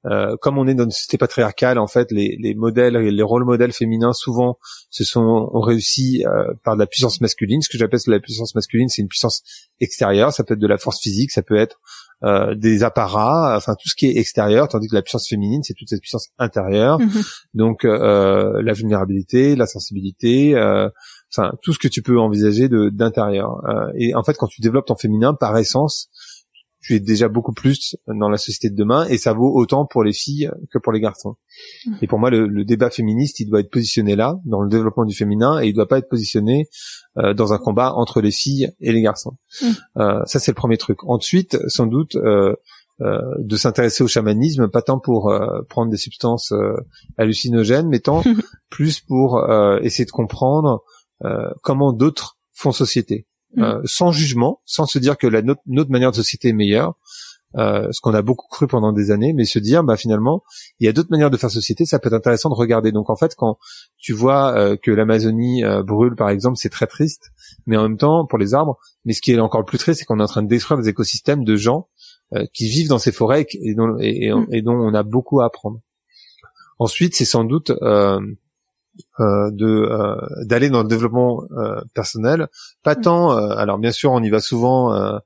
[0.05, 3.45] Euh, comme on est dans une société patriarcale, en fait, les, les modèles, les rôles
[3.45, 4.57] modèles féminins, souvent,
[4.89, 7.61] se sont ont réussi euh, par de la puissance masculine.
[7.61, 9.43] Ce que j'appelle la puissance masculine, c'est une puissance
[9.79, 10.33] extérieure.
[10.33, 11.79] Ça peut être de la force physique, ça peut être
[12.23, 15.73] euh, des apparats, enfin tout ce qui est extérieur, tandis que la puissance féminine, c'est
[15.73, 16.99] toute cette puissance intérieure.
[16.99, 17.21] Mhm.
[17.53, 20.53] Donc euh, la vulnérabilité, la sensibilité,
[21.31, 23.61] enfin tout ce que tu peux envisager d'intérieur.
[23.95, 26.09] et en fait, quand tu développes ton féminin, par essence,
[26.83, 30.03] tu es déjà beaucoup plus dans la société de demain et ça vaut autant pour
[30.03, 31.35] les filles que pour les garçons.
[31.85, 31.91] Mmh.
[32.01, 35.15] Et pour moi, le, débat féministe, il doit être positionné là, dans le développement du
[35.15, 36.67] féminin, et il doit pas être positionné
[37.17, 39.37] euh, dans un combat entre les filles et les garçons.
[39.61, 39.65] Mmh.
[39.97, 41.03] Euh, ça, c'est le premier truc.
[41.03, 42.53] Ensuite, sans doute, euh,
[42.99, 45.33] de s'intéresser au chamanisme, pas tant pour
[45.67, 46.53] prendre des substances
[47.17, 48.23] hallucinogènes, mais tant
[48.69, 49.43] plus pour
[49.81, 50.83] essayer de comprendre
[51.63, 53.25] comment d'autres font société.
[53.59, 53.81] Euh, mm.
[53.85, 56.95] sans jugement, sans se dire que la notre, manière de société est meilleure,
[57.55, 60.41] euh, ce qu'on a beaucoup cru pendant des années, mais se dire bah finalement
[60.79, 62.91] il y a d'autres manières de faire société, ça peut être intéressant de regarder.
[62.91, 63.59] Donc en fait quand
[63.97, 67.31] tu vois euh, que l'Amazonie euh, brûle par exemple, c'est très triste,
[67.67, 70.05] mais en même temps pour les arbres, mais ce qui est encore plus triste, c'est
[70.05, 71.89] qu'on est en train de détruire des écosystèmes de gens
[72.51, 74.47] qui vivent dans ces forêts et dont, et, mm.
[74.51, 75.79] et dont on a beaucoup à apprendre.
[76.79, 77.71] Ensuite, c'est sans doute
[79.19, 82.47] euh, euh, de euh, d'aller dans le développement euh, personnel.
[82.83, 83.01] Pas mm.
[83.01, 85.19] tant alors bien sûr on y va souvent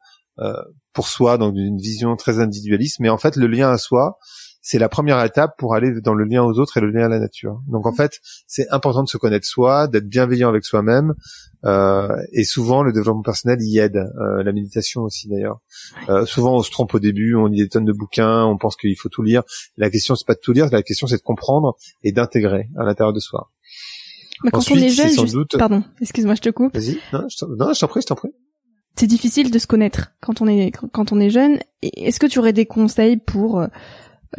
[0.93, 4.17] pour soi dans une vision très individualiste mais en fait le lien à soi
[4.62, 7.08] c'est la première étape pour aller dans le lien aux autres et le lien à
[7.08, 7.62] la nature.
[7.67, 7.95] Donc en mm.
[7.95, 11.13] fait c'est important de se connaître soi d'être bienveillant avec soi-même
[12.32, 15.60] et souvent le développement personnel y aide la méditation aussi d'ailleurs.
[16.25, 18.95] Souvent on se trompe au début on lit des tonnes de bouquins on pense qu'il
[18.97, 19.43] faut tout lire.
[19.77, 22.84] La question c'est pas de tout lire la question c'est de comprendre et d'intégrer à
[22.84, 23.49] l'intérieur de soi
[24.43, 26.73] mais quand on est jeune, pardon, excuse-moi, je te coupe.
[26.73, 27.00] Vas-y.
[27.13, 28.30] Non, je t'en prie, je t'en prie.
[28.95, 31.60] C'est difficile de se connaître quand on est quand on est jeune.
[31.82, 33.67] Est-ce que tu aurais des conseils pour euh,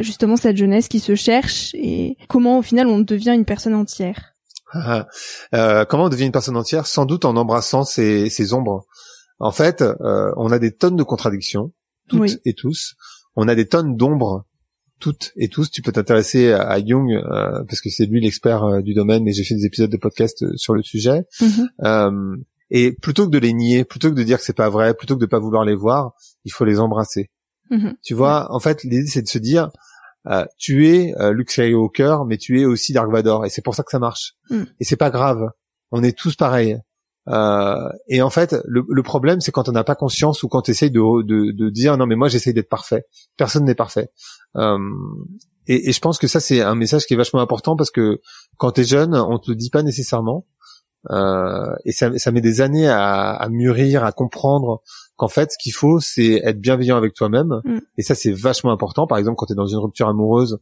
[0.00, 4.34] justement cette jeunesse qui se cherche et comment au final on devient une personne entière?
[4.72, 5.06] Ah,
[5.54, 6.86] euh, Comment on devient une personne entière?
[6.86, 8.84] Sans doute en embrassant ses, ses ombres.
[9.38, 11.72] En fait, euh, on a des tonnes de contradictions,
[12.08, 12.94] toutes et tous.
[13.36, 14.44] On a des tonnes d'ombres
[14.98, 15.70] toutes et tous.
[15.70, 19.32] Tu peux t'intéresser à, Jung euh, parce que c'est lui l'expert euh, du domaine et
[19.32, 21.24] j'ai fait des épisodes de podcast euh, sur le sujet.
[21.40, 22.42] Mm-hmm.
[22.70, 25.16] et plutôt que de les nier, plutôt que de dire que c'est pas vrai, plutôt
[25.16, 26.12] que de pas vouloir les voir,
[26.44, 27.30] il faut les embrasser.
[27.70, 27.94] Mm-hmm.
[28.02, 29.70] Tu vois, en fait, l'idée c'est de se dire,
[30.58, 33.90] tu es Luke Skywalker, mais tu es aussi Dark Vador, et c'est pour ça que
[33.90, 34.34] ça marche.
[34.50, 34.64] Mm.
[34.80, 35.48] Et c'est pas grave.
[35.90, 36.78] On est tous pareils.
[37.28, 40.62] Euh, et en fait, le, le problème, c'est quand on n'a pas conscience ou quand
[40.62, 43.04] tu essayes de, de, de, dire non mais moi j'essaye d'être parfait.
[43.36, 44.10] Personne n'est parfait.
[44.56, 44.78] Euh,
[45.66, 48.20] et, et, je pense que ça c'est un message qui est vachement important parce que
[48.56, 50.46] quand tu es jeune, on te le dit pas nécessairement.
[51.10, 54.82] Euh, et ça, ça, met des années à, à mûrir, à comprendre
[55.16, 57.60] qu'en fait, ce qu'il faut, c'est être bienveillant avec toi-même.
[57.64, 57.78] Mm.
[57.96, 59.06] Et ça, c'est vachement important.
[59.06, 60.58] Par exemple, quand tu es dans une rupture amoureuse,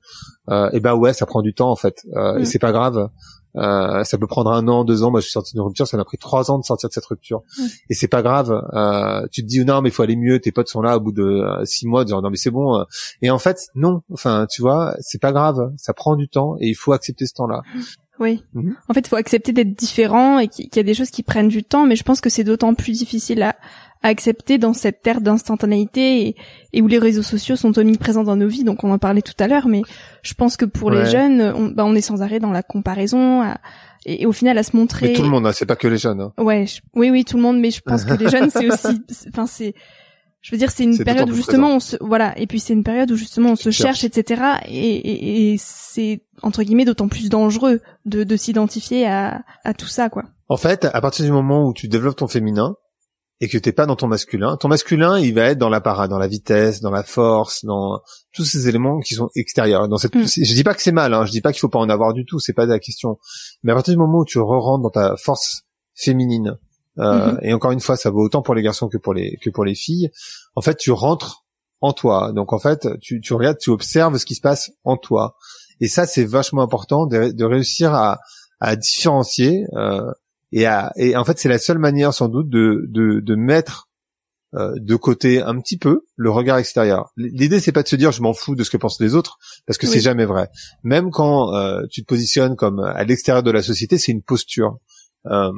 [0.51, 2.07] euh, et ben ouais, ça prend du temps en fait.
[2.15, 2.45] Euh, Et mm.
[2.45, 3.09] c'est pas grave.
[3.57, 5.11] Euh, ça peut prendre un an, deux ans.
[5.11, 7.07] Moi, je suis sorti d'une rupture, ça m'a pris trois ans de sortir de cette
[7.07, 7.43] rupture.
[7.91, 8.53] Et c'est pas grave.
[8.73, 10.41] Euh, tu te dis non, mais il faut aller mieux.
[10.41, 12.85] Tes potes sont là au bout de euh, six mois, disant non mais c'est bon.
[13.23, 14.03] Et en fait, non.
[14.13, 15.73] Enfin, tu vois, c'est pas grave.
[15.77, 17.63] Ça prend du temps et il faut accepter ce temps-là.
[18.19, 18.43] Oui.
[18.55, 18.77] Mhm.
[18.89, 21.49] En fait, il faut accepter d'être différent et qu'il y a des choses qui prennent
[21.49, 23.57] du temps, mais je pense que c'est d'autant plus difficile à,
[24.03, 26.37] accepter dans cette ère d'instantanéité
[26.73, 28.63] et, où les réseaux sociaux sont omniprésents dans nos vies.
[28.63, 29.83] Donc on en parlait tout à l'heure, mais
[30.23, 33.43] je pense que pour les jeunes, on, bah, on est sans arrêt dans la comparaison
[34.05, 35.09] et, au final à se montrer.
[35.09, 36.21] Mais tout le monde, hein, c'est pas que les jeunes.
[36.21, 36.33] Hein.
[36.39, 39.47] Ouais, oui, oui, tout le monde, mais je pense que les jeunes, c'est aussi, enfin
[39.47, 39.75] c'est,
[40.47, 42.85] je veux dire, c'est une période où justement on se, voilà, et puis c'est une
[42.85, 44.43] période où justement on se cherche, etc.
[44.69, 50.09] Et, et, c'est entre guillemets d'autant plus dangereux de, de s'identifier à, à tout ça,
[50.09, 50.23] quoi.
[50.49, 52.77] En fait, à partir du moment où tu développes ton féminin,
[53.41, 54.57] et que t'es pas dans ton masculin.
[54.57, 58.01] Ton masculin, il va être dans la dans la vitesse, dans la force, dans
[58.33, 59.89] tous ces éléments qui sont extérieurs.
[59.89, 60.27] Dans cette, mm.
[60.27, 62.15] je dis pas que c'est mal, hein, je dis pas qu'il faut pas en avoir
[62.15, 63.19] du tout, c'est pas la question.
[63.65, 66.57] Mais à partir du moment où tu re-rentres dans ta force féminine,
[66.99, 67.39] euh, mm-hmm.
[67.43, 69.65] et encore une fois, ça vaut autant pour les garçons que pour les que pour
[69.65, 70.11] les filles.
[70.55, 71.45] En fait, tu rentres
[71.81, 72.33] en toi.
[72.33, 75.37] Donc en fait, tu, tu regardes, tu observes ce qui se passe en toi.
[75.81, 78.19] Et ça, c'est vachement important de, de réussir à,
[78.61, 79.67] à différencier.
[79.75, 80.11] Euh,
[80.53, 83.89] et, et en fait, c'est la seule manière sans doute de, de, de mettre
[84.55, 87.11] euh, de côté un petit peu le regard extérieur.
[87.17, 89.39] L'idée, c'est pas de se dire je m'en fous de ce que pensent les autres,
[89.67, 90.49] parce que c'est jamais vrai.
[90.83, 94.79] Même quand euh, tu te positionnes comme à l'extérieur de la société, c'est une posture.
[95.27, 95.51] Euh,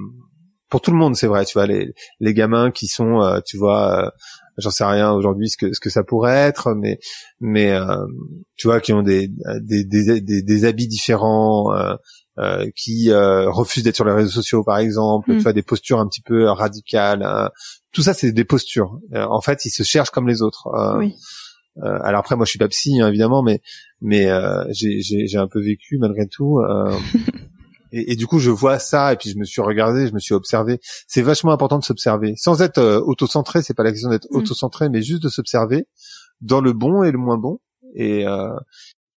[0.68, 1.44] pour tout le monde, c'est vrai.
[1.44, 4.11] Tu vois, les, les gamins qui sont, euh, tu vois, euh,
[4.57, 6.98] j'en sais rien aujourd'hui ce que ce que ça pourrait être, mais
[7.40, 7.76] mais
[8.57, 9.28] tu vois, qui ont des
[9.61, 11.72] des, des, des, des habits différents,
[12.38, 15.37] euh, qui euh, refusent d'être sur les réseaux sociaux, par exemple, mm.
[15.38, 17.24] tu vois, des postures un petit peu radicales.
[17.24, 17.50] Hein.
[17.90, 19.00] Tout ça, c'est des postures.
[19.12, 20.68] Euh, en fait, ils se cherchent comme les autres.
[20.98, 21.16] Oui.
[21.83, 23.61] alors après, moi, je suis pas psy, hein, évidemment, mais
[24.00, 24.28] mais
[24.70, 26.61] j'ai un peu vécu malgré tout.
[27.92, 30.18] Et, et, du coup, je vois ça, et puis je me suis regardé, je me
[30.18, 30.81] suis observé.
[31.07, 33.62] C'est vachement important de s'observer, sans être euh, auto-centré.
[33.62, 34.37] C'est pas la question d'être mm.
[34.37, 35.87] auto-centré, mais juste de s'observer
[36.40, 37.61] dans le bon et le moins bon.
[37.94, 38.55] Et euh,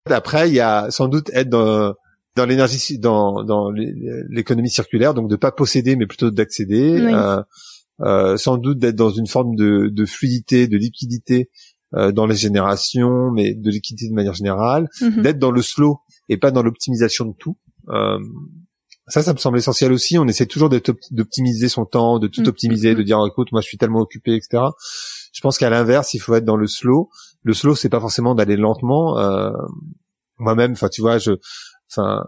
[0.09, 1.93] après, il y a sans doute être dans,
[2.35, 6.99] dans l'énergie, dans, dans l'économie circulaire, donc de pas posséder, mais plutôt d'accéder.
[7.01, 7.41] Euh,
[8.01, 11.49] euh, sans doute d'être dans une forme de, de fluidité, de liquidité
[11.93, 14.87] euh, dans les générations, mais de liquidité de manière générale.
[15.01, 15.21] Mhm.
[15.21, 17.57] D'être dans le slow et pas dans l'optimisation de tout.
[17.89, 18.19] Euh,
[19.07, 20.17] ça, ça me semble essentiel aussi.
[20.17, 22.47] On essaie toujours d'optimiser son temps, de tout mhm.
[22.47, 23.05] optimiser, de mhm.
[23.05, 24.63] dire écoute, moi je suis tellement occupé, etc.
[25.33, 27.09] Je pense qu'à l'inverse, il faut être dans le slow.
[27.43, 29.17] Le slow, c'est pas forcément d'aller lentement.
[29.19, 29.51] Euh,
[30.37, 31.33] moi-même, enfin, tu vois, je
[31.91, 32.23] enfin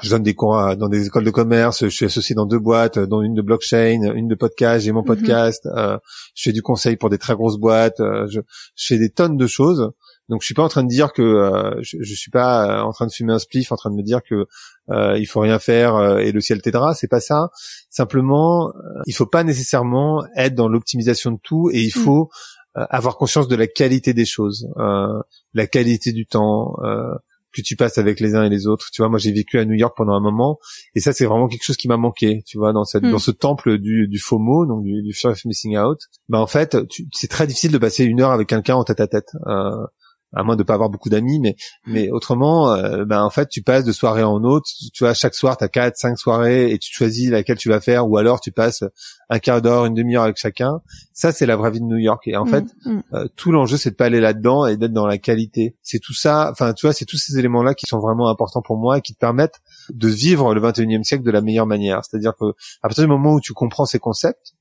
[0.00, 2.98] je donne des cours dans des écoles de commerce, je suis associé dans deux boîtes,
[2.98, 5.06] dans une de blockchain, une de podcast, j'ai mon mhm.
[5.06, 5.98] podcast, euh,
[6.34, 8.40] je fais du conseil pour des très grosses boîtes, euh, je,
[8.74, 9.92] je, fais des tonnes de choses.
[10.28, 12.92] Donc je suis pas en train de dire que euh, je, je suis pas en
[12.92, 14.46] train de fumer un spliff, en train de me dire que
[15.18, 17.50] il faut rien faire et le ciel t'aidera, c'est pas ça.
[17.88, 18.72] Simplement,
[19.06, 22.04] il faut pas nécessairement être dans l'optimisation de tout et il mhm.
[22.04, 22.30] faut
[22.74, 24.68] avoir conscience de la qualité des choses,
[25.54, 26.74] la qualité du temps
[27.52, 28.88] que tu passes avec les uns et les autres.
[28.92, 30.58] Tu vois, moi j'ai vécu à New York pendant un moment
[30.94, 32.42] et ça c'est vraiment quelque chose qui m'a manqué.
[32.46, 33.20] Tu vois, dans cette, dans hmm.
[33.20, 35.98] ce temple du, du FOMO, donc du, du fear of missing out.
[36.28, 36.76] Bah en fait,
[37.12, 39.30] c'est très difficile de passer une heure avec quelqu'un en tête à tête.
[39.46, 39.86] Euh,
[40.34, 43.62] à moins de pas avoir beaucoup d'amis, mais mais autrement, euh, ben en fait, tu
[43.62, 44.66] passes de soirée en autre.
[44.92, 47.80] Tu vois, chaque soir, tu as quatre, cinq soirées et tu choisis laquelle tu vas
[47.80, 48.84] faire, ou alors tu passes
[49.28, 50.80] un quart d'heure, une demi-heure avec chacun.
[51.12, 52.22] Ça, c'est la vraie vie de New York.
[52.26, 53.00] Et en mm, fait, mm.
[53.14, 55.76] Euh, tout l'enjeu, c'est de pas aller là-dedans et d'être dans la qualité.
[55.82, 56.48] C'est tout ça.
[56.50, 59.14] Enfin, tu vois, c'est tous ces éléments-là qui sont vraiment importants pour moi et qui
[59.14, 59.60] te permettent
[59.92, 62.02] de vivre le 21e siècle de la meilleure manière.
[62.04, 62.46] C'est-à-dire que
[62.82, 64.54] à partir du moment où tu comprends ces concepts,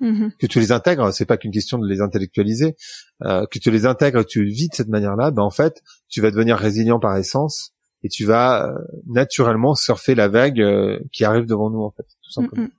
[0.00, 0.30] Mm-hmm.
[0.38, 2.76] que tu les intègres, c'est pas qu'une question de les intellectualiser,
[3.24, 6.30] euh, que tu les intègres, tu vis de cette manière-là, ben en fait, tu vas
[6.30, 7.72] devenir résilient par essence
[8.04, 8.74] et tu vas euh,
[9.08, 12.64] naturellement surfer la vague euh, qui arrive devant nous en fait, tout simplement.
[12.64, 12.70] Mm-hmm.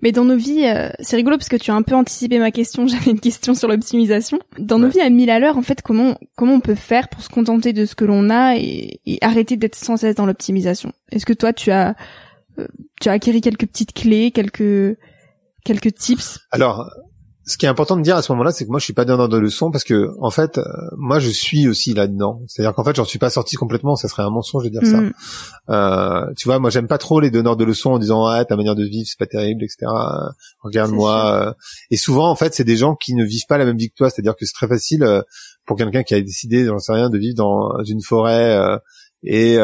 [0.00, 0.64] Mais dans nos vies,
[1.00, 2.86] c'est rigolo parce que tu as un peu anticipé ma question.
[2.88, 4.38] J'avais une question sur l'optimisation.
[4.58, 7.22] Dans nos vies à 1000 à l'heure, en fait, comment comment on peut faire pour
[7.22, 10.92] se contenter de ce que l'on a et, et arrêter d'être sans cesse dans l'optimisation?
[11.10, 11.96] Est-ce que toi, tu as
[13.00, 14.96] tu as acquis quelques petites clés, quelques
[15.64, 16.90] quelques tips Alors,
[17.44, 19.04] ce qui est important de dire à ce moment-là, c'est que moi, je suis pas
[19.04, 20.62] donneur de leçons parce que, en fait, euh,
[20.96, 22.40] moi, je suis aussi là-dedans.
[22.46, 23.96] C'est-à-dire qu'en fait, j'en suis pas sorti complètement.
[23.96, 25.00] Ça serait un mensonge de dire ça.
[25.00, 25.12] Mm.
[25.70, 28.56] Euh, tu vois, moi, j'aime pas trop les donneurs de leçons en disant ah ta
[28.56, 29.90] manière de vivre c'est pas terrible, etc.
[30.60, 31.48] Regarde-moi.
[31.48, 31.52] Euh.
[31.90, 33.96] Et souvent, en fait, c'est des gens qui ne vivent pas la même vie que
[33.96, 34.08] toi.
[34.08, 35.22] C'est-à-dire que c'est très facile euh,
[35.66, 38.56] pour quelqu'un qui a décidé, j'en sais rien, de vivre dans une forêt
[39.24, 39.56] et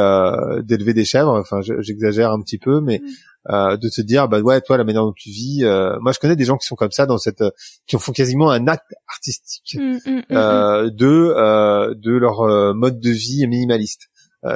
[0.62, 1.38] d'élever des chèvres.
[1.38, 3.08] Enfin, j'exagère un petit peu, mais mm.
[3.50, 6.18] Euh, de te dire bah ouais toi la manière dont tu vis euh, moi je
[6.18, 7.42] connais des gens qui sont comme ça dans cette
[7.86, 13.10] qui font quasiment un acte artistique mm, mm, mm, euh, de de leur mode de
[13.10, 14.08] vie minimaliste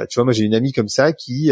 [0.09, 1.51] tu vois moi j'ai une amie comme ça qui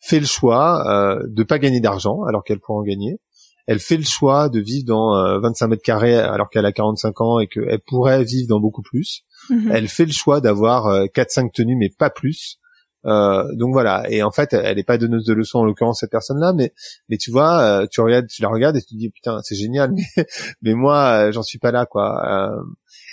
[0.00, 3.20] fait le choix euh, de pas gagner d'argent alors qu'elle pourrait en gagner.
[3.66, 7.20] Elle fait le choix de vivre dans 25 euh, mètres carrés alors qu'elle a 45
[7.20, 9.24] ans et qu'elle pourrait vivre dans beaucoup plus.
[9.50, 9.70] Mhm.
[9.72, 12.58] Elle fait le choix d'avoir 4-5 euh, tenues mais pas plus.
[13.06, 14.04] Euh, donc voilà.
[14.10, 16.72] Et en fait, elle n'est pas donneuse de leçons en l'occurrence cette personne-là, mais
[17.08, 19.92] mais tu vois, tu regardes, tu la regardes et tu te dis putain c'est génial,
[19.92, 20.04] mais
[20.62, 22.60] mais moi j'en suis pas là quoi.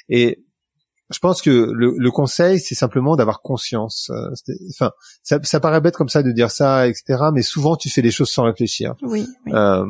[0.09, 0.45] et
[1.11, 4.09] je pense que le, le conseil, c'est simplement d'avoir conscience.
[4.09, 4.31] Euh,
[4.71, 7.25] enfin, ça, ça, paraît bête comme ça de dire ça, etc.
[7.33, 8.95] Mais souvent, tu fais les choses sans réfléchir.
[9.03, 9.27] Oui.
[9.49, 9.85] Euh,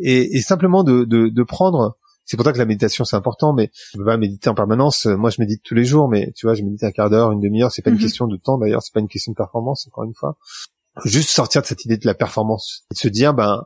[0.00, 1.96] et, et, simplement de, de, de prendre.
[2.24, 5.06] C'est pour ça que la méditation c'est important, mais je peux pas méditer en permanence.
[5.06, 7.40] Moi, je médite tous les jours, mais tu vois, je médite un quart d'heure, une
[7.40, 7.70] demi-heure.
[7.70, 8.02] C'est pas une mhm.
[8.02, 9.86] question de temps d'ailleurs, c'est pas une question de performance.
[9.86, 10.36] Encore une fois,
[11.04, 13.62] juste sortir de cette idée de la performance, et de se dire, ben,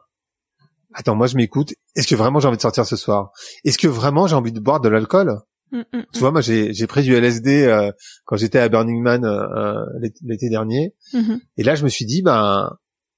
[0.94, 1.74] attends, moi je m'écoute.
[1.94, 3.30] Est-ce que vraiment j'ai envie de sortir ce soir?
[3.64, 5.38] Est-ce que vraiment j'ai envie de boire de l'alcool?
[5.70, 7.92] Mm, mm, tu vois, moi j'ai j'ai pris du LSD euh,
[8.24, 9.84] quand j'étais à Burning Man euh, euh,
[10.22, 11.40] l'été dernier, mm-hmm.
[11.58, 12.70] et là je me suis dit ben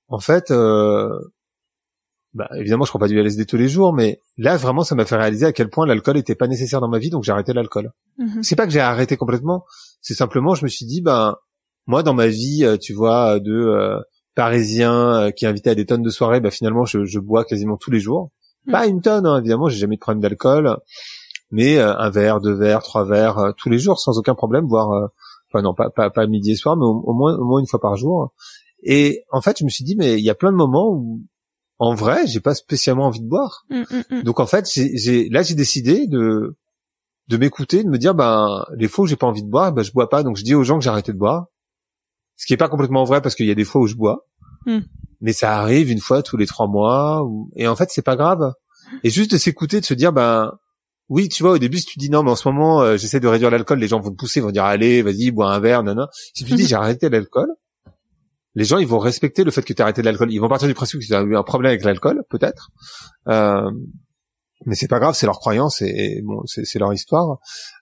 [0.08, 0.52] en fait,
[2.34, 5.04] bah, évidemment je prends pas du LSD tous les jours, mais là vraiment ça m'a
[5.04, 7.52] fait réaliser à quel point l'alcool était pas nécessaire dans ma vie, donc j'ai arrêté
[7.52, 7.92] l'alcool.
[8.18, 8.42] Mm-hmm.
[8.42, 9.64] C'est pas que j'ai arrêté complètement,
[10.00, 11.36] c'est simplement je me suis dit ben
[11.86, 13.98] moi dans ma vie, tu vois, de
[14.34, 17.76] parisien qui est invité à des tonnes de soirées, ben finalement je, je bois quasiment
[17.76, 18.30] tous les jours.
[18.66, 18.72] Mm.
[18.72, 20.76] Pas une tonne, hein, évidemment, j'ai jamais de problème d'alcool
[21.50, 24.66] mais euh, un verre, deux verres, trois verres euh, tous les jours sans aucun problème,
[24.66, 25.06] voire euh,
[25.52, 27.80] enfin non pas, pas pas midi et soir, mais au, moins au moins une fois
[27.80, 28.32] par jour.
[28.82, 31.22] Et en fait, je me suis dit mais il y a plein de moments où
[31.80, 33.64] en vrai, j'ai pas spécialement envie de boire.
[33.70, 34.22] Mm, mm, mm.
[34.22, 36.54] Donc en fait, j'ai là j'ai décidé de
[37.28, 39.82] de m'écouter, de me dire ben les fois où j'ai pas envie de boire, ben
[39.82, 40.22] je bois pas.
[40.22, 41.46] Donc je dis aux gens que j'ai arrêté de boire.
[42.36, 44.26] Ce qui est pas complètement vrai parce qu'il y a des fois où je bois.
[45.22, 48.52] Mais ça arrive une fois tous les trois mois et en fait, c'est pas grave.
[49.02, 50.52] Et juste de s'écouter, de se dire ben
[51.08, 53.20] oui, tu vois, au début, si tu dis non, mais en ce moment, euh, j'essaie
[53.20, 55.82] de réduire l'alcool, les gens vont te pousser, vont dire allez, vas-y, bois un verre,
[55.82, 56.06] non, non.
[56.34, 57.48] Si tu dis j'ai arrêté l'alcool,
[58.54, 60.32] les gens, ils vont respecter le fait que tu as arrêté l'alcool.
[60.32, 62.70] Ils vont partir du principe que tu as eu un problème avec l'alcool, peut-être.
[63.28, 63.70] Euh,
[64.66, 67.38] mais c'est pas grave, c'est leur croyance et, bon, c'est leur histoire.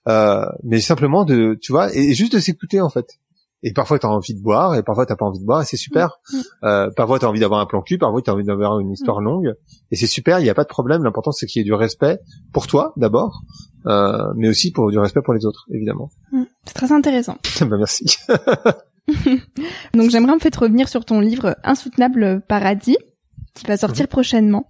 [0.07, 3.18] Euh, mais simplement de, tu vois, et juste de s'écouter en fait.
[3.64, 5.64] Et parfois, tu as envie de boire, et parfois, t'as pas envie de boire, et
[5.64, 6.20] c'est super.
[6.33, 6.42] Mm, mm.
[6.62, 8.92] Euh, parfois, tu as envie d'avoir un plan cul, parfois, tu as envie d'avoir une
[8.92, 9.24] histoire mm.
[9.24, 9.54] longue,
[9.90, 11.02] et c'est super, il n'y a pas de problème.
[11.02, 12.18] L'important, c'est qu'il y ait du respect
[12.52, 13.42] pour toi, d'abord,
[13.87, 16.11] euh, mais aussi pour du respect pour les autres, évidemment.
[16.66, 17.37] C'est très intéressant.
[17.62, 18.04] bah, merci.
[19.94, 22.99] Donc, j'aimerais en fait revenir sur ton livre Insoutenable Paradis,
[23.55, 24.09] qui va sortir mhm.
[24.09, 24.66] prochainement.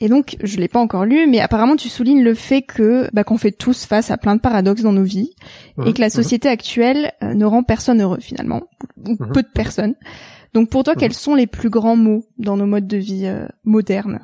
[0.00, 3.24] Et donc, je l'ai pas encore lu, mais apparemment, tu soulignes le fait que bah,
[3.24, 5.30] qu'on fait tous face à plein de paradoxes dans nos vies
[5.86, 6.12] et que la mhm.
[6.12, 8.62] société actuelle euh, ne rend personne heureux finalement,
[9.06, 9.32] ou mhm.
[9.32, 9.94] peu de personnes.
[10.52, 13.46] Donc, pour toi, quels sont les plus grands mots dans nos modes de vie euh,
[13.64, 14.20] modernes?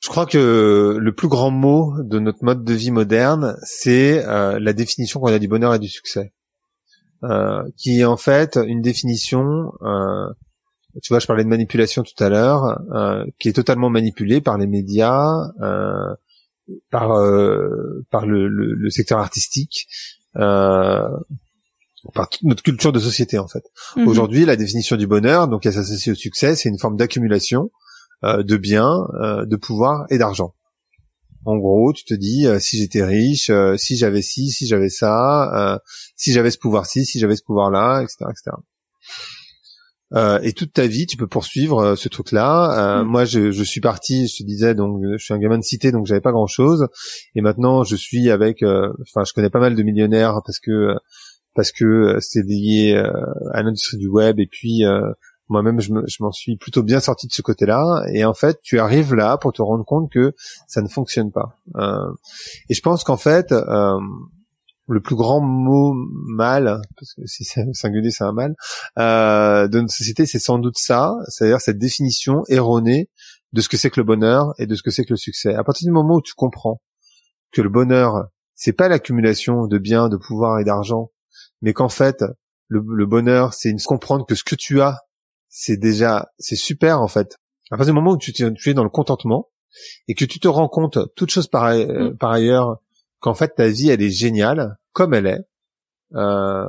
[0.00, 4.58] Je crois que le plus grand mot de notre mode de vie moderne, c'est euh,
[4.60, 6.33] la définition qu'on a du bonheur et du succès,
[7.76, 9.72] qui est en fait une définition
[11.02, 14.58] tu vois, je parlais de manipulation tout à l'heure, euh, qui est totalement manipulée par
[14.58, 16.14] les médias, euh,
[16.90, 19.88] par euh, par le, le, secteur artistique,
[20.36, 21.08] euh,
[22.14, 23.64] par toute notre culture de société en fait.
[23.96, 24.06] Mhm.
[24.06, 27.70] Aujourd'hui, la définition du bonheur, donc elle s'associe au succès, c'est une forme d'accumulation
[28.22, 29.06] euh, de biens,
[29.46, 30.54] de pouvoir et d'argent.
[31.44, 35.80] En gros, tu te dis si j'étais riche, si j'avais ci, si j'avais ça,
[36.16, 38.56] si j'avais ce pouvoir-ci, si j'avais ce pouvoir-là, etc., etc.
[40.14, 42.98] Euh, et toute ta vie, tu peux poursuivre euh, ce truc-là.
[42.98, 43.06] Euh, mm.
[43.06, 45.90] Moi, je, je, suis parti, je te disais, donc je suis un gamin de cité,
[45.90, 46.86] donc j'avais pas grand-chose.
[47.34, 50.94] Et maintenant, je suis avec, enfin, je connais pas mal de millionnaires parce que
[51.54, 52.94] parce que c'est lié
[53.52, 54.38] à l'industrie du web.
[54.40, 54.82] Et puis
[55.48, 58.04] moi-même, je m'en suis plutôt bien sorti de ce côté-là.
[58.12, 60.34] Et en fait, tu arrives là pour te rendre compte que
[60.66, 61.58] ça ne fonctionne pas.
[62.68, 63.52] et je pense qu'en fait,
[64.88, 68.54] le plus grand mot mal, parce que si c'est singulier c'est un mal,
[68.98, 73.08] euh, de notre société, c'est sans doute ça, c'est-à-dire cette définition erronée
[73.52, 75.54] de ce que c'est que le bonheur et de ce que c'est que le succès.
[75.54, 76.80] À partir du moment où tu comprends
[77.52, 81.10] que le bonheur, c'est pas l'accumulation de biens, de pouvoir et d'argent,
[81.62, 82.24] mais qu'en fait,
[82.68, 84.98] le, bonheur, c'est comprendre que ce que tu as,
[85.56, 87.38] c'est déjà, c'est super en fait.
[87.70, 89.50] À partir du moment où tu, tu es dans le contentement
[90.08, 92.16] et que tu te rends compte, toute chose par, mm.
[92.18, 92.78] par ailleurs,
[93.20, 95.44] qu'en fait ta vie elle est géniale comme elle est.
[96.16, 96.66] Euh,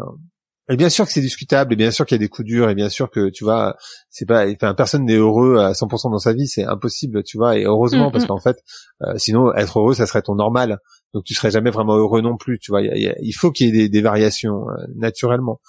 [0.69, 2.69] et bien sûr que c'est discutable, et bien sûr qu'il y a des coups durs,
[2.69, 3.75] et bien sûr que tu vois,
[4.09, 7.57] c'est pas, enfin personne n'est heureux à 100% dans sa vie, c'est impossible, tu vois.
[7.57, 8.57] Et heureusement parce qu'en fait,
[9.01, 10.77] euh, sinon être heureux, ça serait ton normal,
[11.13, 12.81] donc tu serais jamais vraiment heureux non plus, tu vois.
[12.83, 15.59] Il, faut qu'il y ait des, des variations euh, naturellement.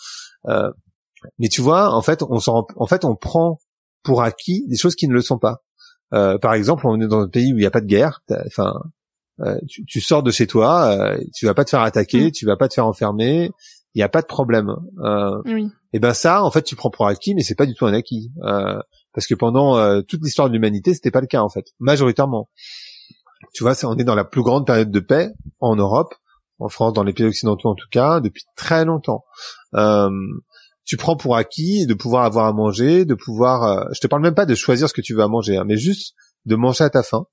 [0.48, 0.70] Euh,
[1.38, 3.58] mais tu vois, en fait, on s'en, en fait, on prend
[4.02, 5.62] pour acquis des choses qui ne le sont pas.
[6.14, 8.22] Euh, par exemple, on est dans un pays où il n'y a pas de guerre.
[8.46, 8.74] Enfin,
[9.40, 12.30] euh, tu, tu, sors de chez toi, euh, tu vas pas te faire attaquer, mm.
[12.32, 13.50] tu vas pas te faire enfermer,
[13.94, 14.74] il n'y a pas de problème.
[15.02, 15.70] Euh, Oui.
[15.92, 17.94] et ben ça, en fait, tu prends pour acquis, mais c'est pas du tout un
[17.94, 18.30] acquis.
[18.44, 18.78] Euh,
[19.14, 22.50] parce que pendant euh, toute l'histoire de l'humanité, c'était pas le cas en fait, majoritairement.
[23.54, 26.14] Tu vois, on est dans la plus grande période de paix en Europe,
[26.58, 29.24] en France, dans les pays occidentaux en tout cas, depuis très longtemps.
[30.86, 33.62] Tu prends pour acquis de pouvoir avoir à manger, de pouvoir.
[33.64, 35.64] euh, je te parle même pas de choisir ce que tu veux à manger, hein,
[35.66, 36.14] mais juste
[36.46, 37.26] de manger à ta faim.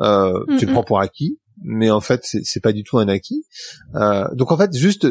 [0.00, 3.44] Euh, Tu le prends pour acquis, mais en fait, c'est pas du tout un acquis.
[3.94, 5.06] Euh, donc en fait, juste.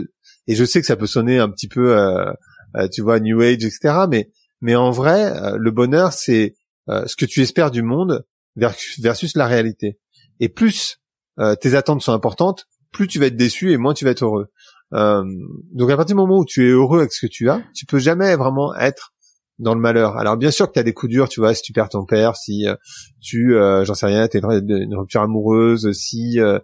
[0.47, 2.31] Et je sais que ça peut sonner un petit peu, euh,
[2.75, 4.05] euh, tu vois, New Age, etc.
[4.09, 4.29] Mais
[4.61, 6.55] mais en vrai, euh, le bonheur, c'est
[6.89, 9.99] euh, ce que tu espères du monde versus, la réalité.
[10.39, 10.99] Et plus
[11.39, 14.23] euh, tes attentes sont importantes, plus tu vas être déçu et moins tu vas être
[14.23, 14.47] heureux.
[14.93, 15.23] Euh,
[15.71, 17.85] donc à partir du moment où tu es heureux avec ce que tu as, tu
[17.85, 19.13] peux jamais vraiment être
[19.59, 20.17] dans le malheur.
[20.17, 22.05] Alors bien sûr que tu as des coups durs, tu vois, si tu perds ton
[22.05, 22.75] père, si euh,
[23.21, 26.59] tu, euh, j'en sais rien, tu une, une rupture amoureuse, si euh,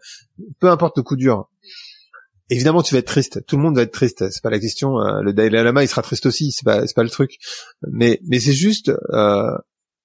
[0.60, 1.50] peu importe le coup dur.
[2.52, 3.46] Évidemment, tu vas être triste.
[3.46, 4.28] Tout le monde va être triste.
[4.32, 5.00] C'est pas la question.
[5.00, 6.52] euh, le Dalai Lama, il sera triste aussi.
[6.52, 7.38] C'est pas, c'est pas le truc.
[7.88, 9.52] Mais, mais c'est juste euh,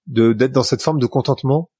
[0.06, 1.70] de d'être dans cette forme de contentement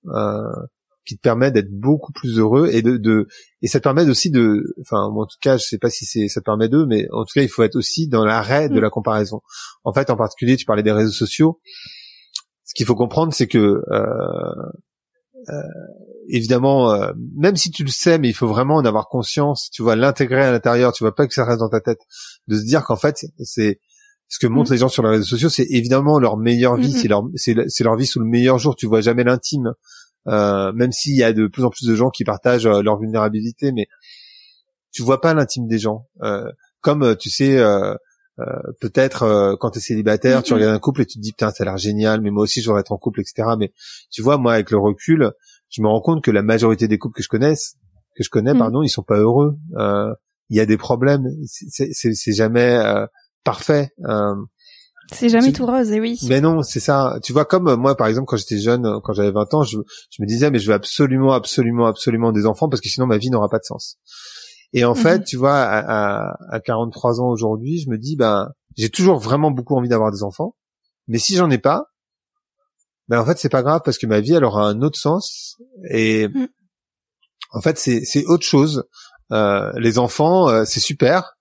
[1.07, 3.27] qui te permet d'être beaucoup plus heureux et de, de
[3.63, 6.29] et ça te permet aussi de, enfin, en tout cas, je sais pas si c'est
[6.29, 8.79] ça te permet d'eux, mais en tout cas, il faut être aussi dans l'arrêt de
[8.79, 8.83] Mm.
[8.83, 9.41] la comparaison.
[9.85, 11.61] En fait, en particulier, tu parlais des réseaux sociaux.
[12.65, 14.03] Ce qu'il faut comprendre, c'est que euh,
[15.49, 15.53] euh,
[16.29, 19.69] évidemment, euh, même si tu le sais, mais il faut vraiment en avoir conscience.
[19.73, 20.93] Tu vois, l'intégrer à l'intérieur.
[20.93, 22.01] Tu vois pas que ça reste dans ta tête.
[22.49, 23.79] De se dire qu'en fait, c'est
[24.29, 26.99] ce que montrent les gens sur les réseaux sociaux, c'est évidemment leur meilleure vie, Mhm.
[26.99, 28.75] c'est leur c'est leur vie sous le meilleur jour.
[28.75, 29.75] Tu vois jamais l'intime,
[30.29, 32.99] euh, même s'il y a de plus en plus de gens qui partagent euh, leur
[32.99, 33.87] vulnérabilité, mais
[34.93, 36.07] tu vois pas l'intime des gens.
[36.23, 36.45] Euh,
[36.81, 37.95] comme euh, tu sais, euh,
[38.41, 38.45] euh,
[38.81, 41.51] peut-être euh, quand tu es célibataire, tu regardes un couple et tu te dis putain
[41.51, 43.49] ça a l'air génial, mais moi aussi je voudrais être en couple, etc.
[43.59, 43.73] Mais
[44.11, 45.31] tu vois, moi avec le recul,
[45.71, 47.75] je me rends compte que la majorité des couples que je connaisse,
[48.17, 48.59] que je connais, Mhm.
[48.59, 49.57] pardon, ils sont pas heureux.
[49.79, 50.13] Euh,
[50.51, 51.25] Il y a des problèmes.
[51.47, 53.07] C'est- jamais euh,
[53.45, 53.89] parfait.
[55.13, 56.19] C'est jamais tout rose, et oui.
[56.29, 57.19] mais non, c'est ça.
[57.23, 59.63] Tu vois, comme euh, moi, par exemple, quand j'étais jeune, euh, quand j'avais 20 ans,
[59.63, 59.79] je,
[60.11, 63.19] je me disais, mais je veux absolument, absolument, absolument des enfants parce que sinon ma
[63.19, 63.97] vie n'aura pas de sens.
[64.73, 65.01] Et en Mhm.
[65.01, 69.19] fait, tu vois, à, à, à 43 ans aujourd'hui, je me dis, ben, j'ai toujours
[69.19, 70.57] vraiment beaucoup envie d'avoir des enfants.
[71.07, 71.85] Mais si j'en ai pas,
[73.09, 75.57] ben en fait, c'est pas grave parce que ma vie, elle aura un autre sens.
[75.91, 76.49] Et Mhm.
[77.53, 78.85] en fait, c'est c'est autre chose.
[79.33, 81.34] Euh, les enfants, euh, c'est super.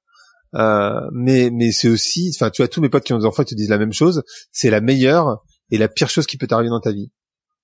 [0.56, 3.43] Euh, mais mais c'est aussi, enfin, tu vois, tous mes potes qui ont des enfants,
[3.43, 4.24] te disent la même chose.
[4.51, 7.12] C'est la meilleure et la pire chose qui peut t'arriver dans ta vie.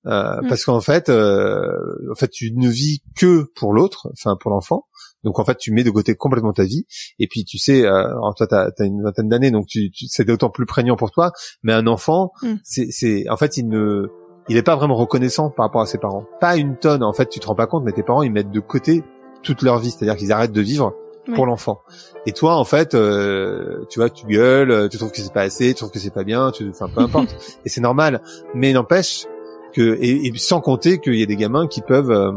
[0.08, 0.48] Euh, Mm.
[0.48, 1.68] Parce qu'en fait, euh,
[2.12, 4.86] en fait, tu ne vis que pour l'autre, enfin pour l'enfant.
[5.26, 6.86] Donc en fait, tu mets de côté complètement ta vie.
[7.20, 10.24] Et puis tu sais, euh, toi, t'as as une vingtaine d'années, donc tu, tu, c'est
[10.24, 11.32] d'autant plus prégnant pour toi.
[11.64, 12.54] Mais un enfant, Mm.
[12.64, 14.08] c'est, c'est, en fait, il ne,
[14.48, 16.24] il est pas vraiment reconnaissant par rapport à ses parents.
[16.40, 17.04] Pas une tonne.
[17.04, 19.04] En fait, tu te rends pas compte, mais tes parents, ils mettent de côté
[19.44, 20.96] toute leur vie, c'est-à-dire qu'ils arrêtent de vivre
[21.36, 21.82] pour l'enfant.
[22.26, 25.42] Et toi, en fait, euh, tu vois, tu gueules, euh, tu trouves que c'est pas
[25.42, 27.36] assez, tu trouves que c'est pas bien, tu, enfin, peu importe.
[27.66, 28.22] et c'est normal.
[28.54, 29.26] Mais n'empêche
[29.74, 32.32] que, et, et sans compter qu'il y a des gamins qui peuvent euh,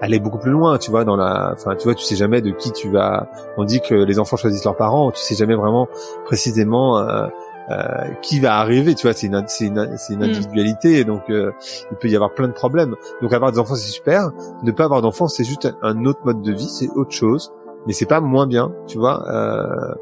[0.00, 2.50] aller beaucoup plus loin, tu vois, dans la, enfin, tu vois, tu sais jamais de
[2.50, 3.28] qui tu vas.
[3.56, 5.88] On dit que les enfants choisissent leurs parents, tu sais jamais vraiment
[6.24, 6.98] précisément.
[6.98, 7.26] euh,
[7.70, 7.84] euh,
[8.22, 10.22] qui va arriver, tu vois, c'est une, c'est une, c'est une Mm.
[10.22, 11.52] individualité, donc euh,
[11.90, 12.94] il peut y avoir plein de problèmes.
[13.20, 14.30] Donc avoir des enfants c'est super,
[14.62, 17.52] ne pas avoir d'enfants c'est juste un autre mode de vie, c'est autre chose,
[17.86, 19.28] mais c'est pas moins bien, tu vois.
[19.28, 19.94] Euh,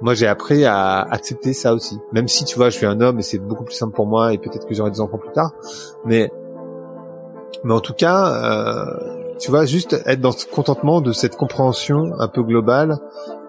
[0.00, 3.20] moi j'ai appris à accepter ça aussi, même si tu vois je suis un homme
[3.20, 5.52] et c'est beaucoup plus simple pour moi et peut-être que j'aurai des enfants plus tard,
[6.04, 6.30] mais
[7.64, 12.12] mais en tout cas, euh, tu vois, juste être dans ce contentement de cette compréhension
[12.18, 12.98] un peu globale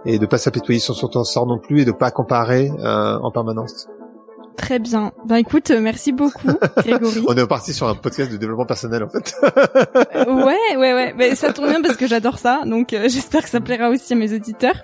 [0.06, 3.32] et de pas s'apitoyer sur son sort non plus et de pas comparer euh, en
[3.32, 3.88] permanence.
[4.58, 5.12] Très bien.
[5.26, 6.47] Ben écoute, euh, merci beaucoup,
[6.78, 7.24] Grégory.
[7.28, 9.36] On est parti sur un podcast de développement personnel en fait.
[10.16, 11.14] Euh, ouais, ouais, ouais.
[11.18, 14.14] Mais ça tombe bien parce que j'adore ça, donc euh, j'espère que ça plaira aussi
[14.14, 14.82] à mes auditeurs.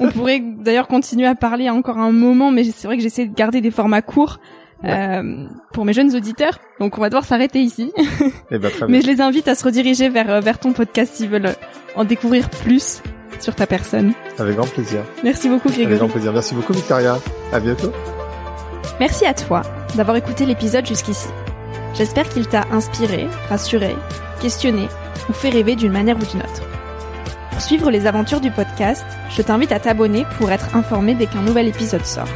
[0.00, 3.34] On pourrait d'ailleurs continuer à parler encore un moment, mais c'est vrai que j'essaie de
[3.34, 4.40] garder des formats courts
[4.84, 6.58] euh, pour mes jeunes auditeurs.
[6.80, 7.92] Donc on va devoir s'arrêter ici.
[8.50, 8.88] Eh ben, très bien.
[8.88, 11.54] Mais je les invite à se rediriger vers vers ton podcast s'ils veulent
[11.94, 13.00] en découvrir plus
[13.38, 14.12] sur ta personne.
[14.38, 15.00] Avec grand plaisir.
[15.22, 15.98] Merci beaucoup, Avec Grégory.
[15.98, 16.32] grand plaisir.
[16.32, 17.18] Merci beaucoup Victoria.
[17.52, 17.92] À bientôt.
[19.00, 19.62] Merci à toi
[19.94, 21.28] d'avoir écouté l'épisode jusqu'ici.
[21.94, 23.96] J'espère qu'il t'a inspiré, rassuré,
[24.40, 24.88] questionné
[25.28, 26.62] ou fait rêver d'une manière ou d'une autre.
[27.50, 31.42] Pour suivre les aventures du podcast, je t'invite à t'abonner pour être informé dès qu'un
[31.42, 32.28] nouvel épisode sort.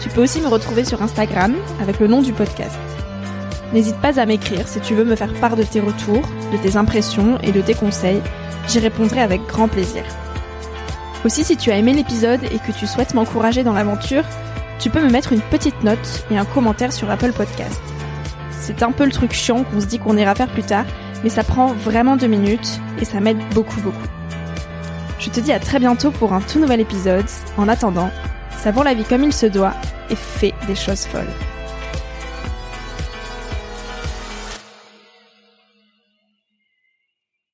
[0.00, 2.78] Tu peux aussi me retrouver sur Instagram avec le nom du podcast.
[3.72, 6.76] N'hésite pas à m'écrire si tu veux me faire part de tes retours, de tes
[6.76, 8.20] impressions et de tes conseils.
[8.68, 10.02] J'y répondrai avec grand plaisir.
[11.24, 14.24] Aussi, si tu as aimé l'épisode et que tu souhaites m'encourager dans l'aventure,
[14.82, 17.80] tu peux me mettre une petite note et un commentaire sur Apple Podcast.
[18.50, 20.84] C'est un peu le truc chiant qu'on se dit qu'on ira faire plus tard,
[21.22, 24.08] mais ça prend vraiment deux minutes et ça m'aide beaucoup beaucoup.
[25.20, 27.24] Je te dis à très bientôt pour un tout nouvel épisode.
[27.56, 28.10] En attendant,
[28.58, 29.74] savoure la vie comme il se doit
[30.10, 31.30] et fais des choses folles.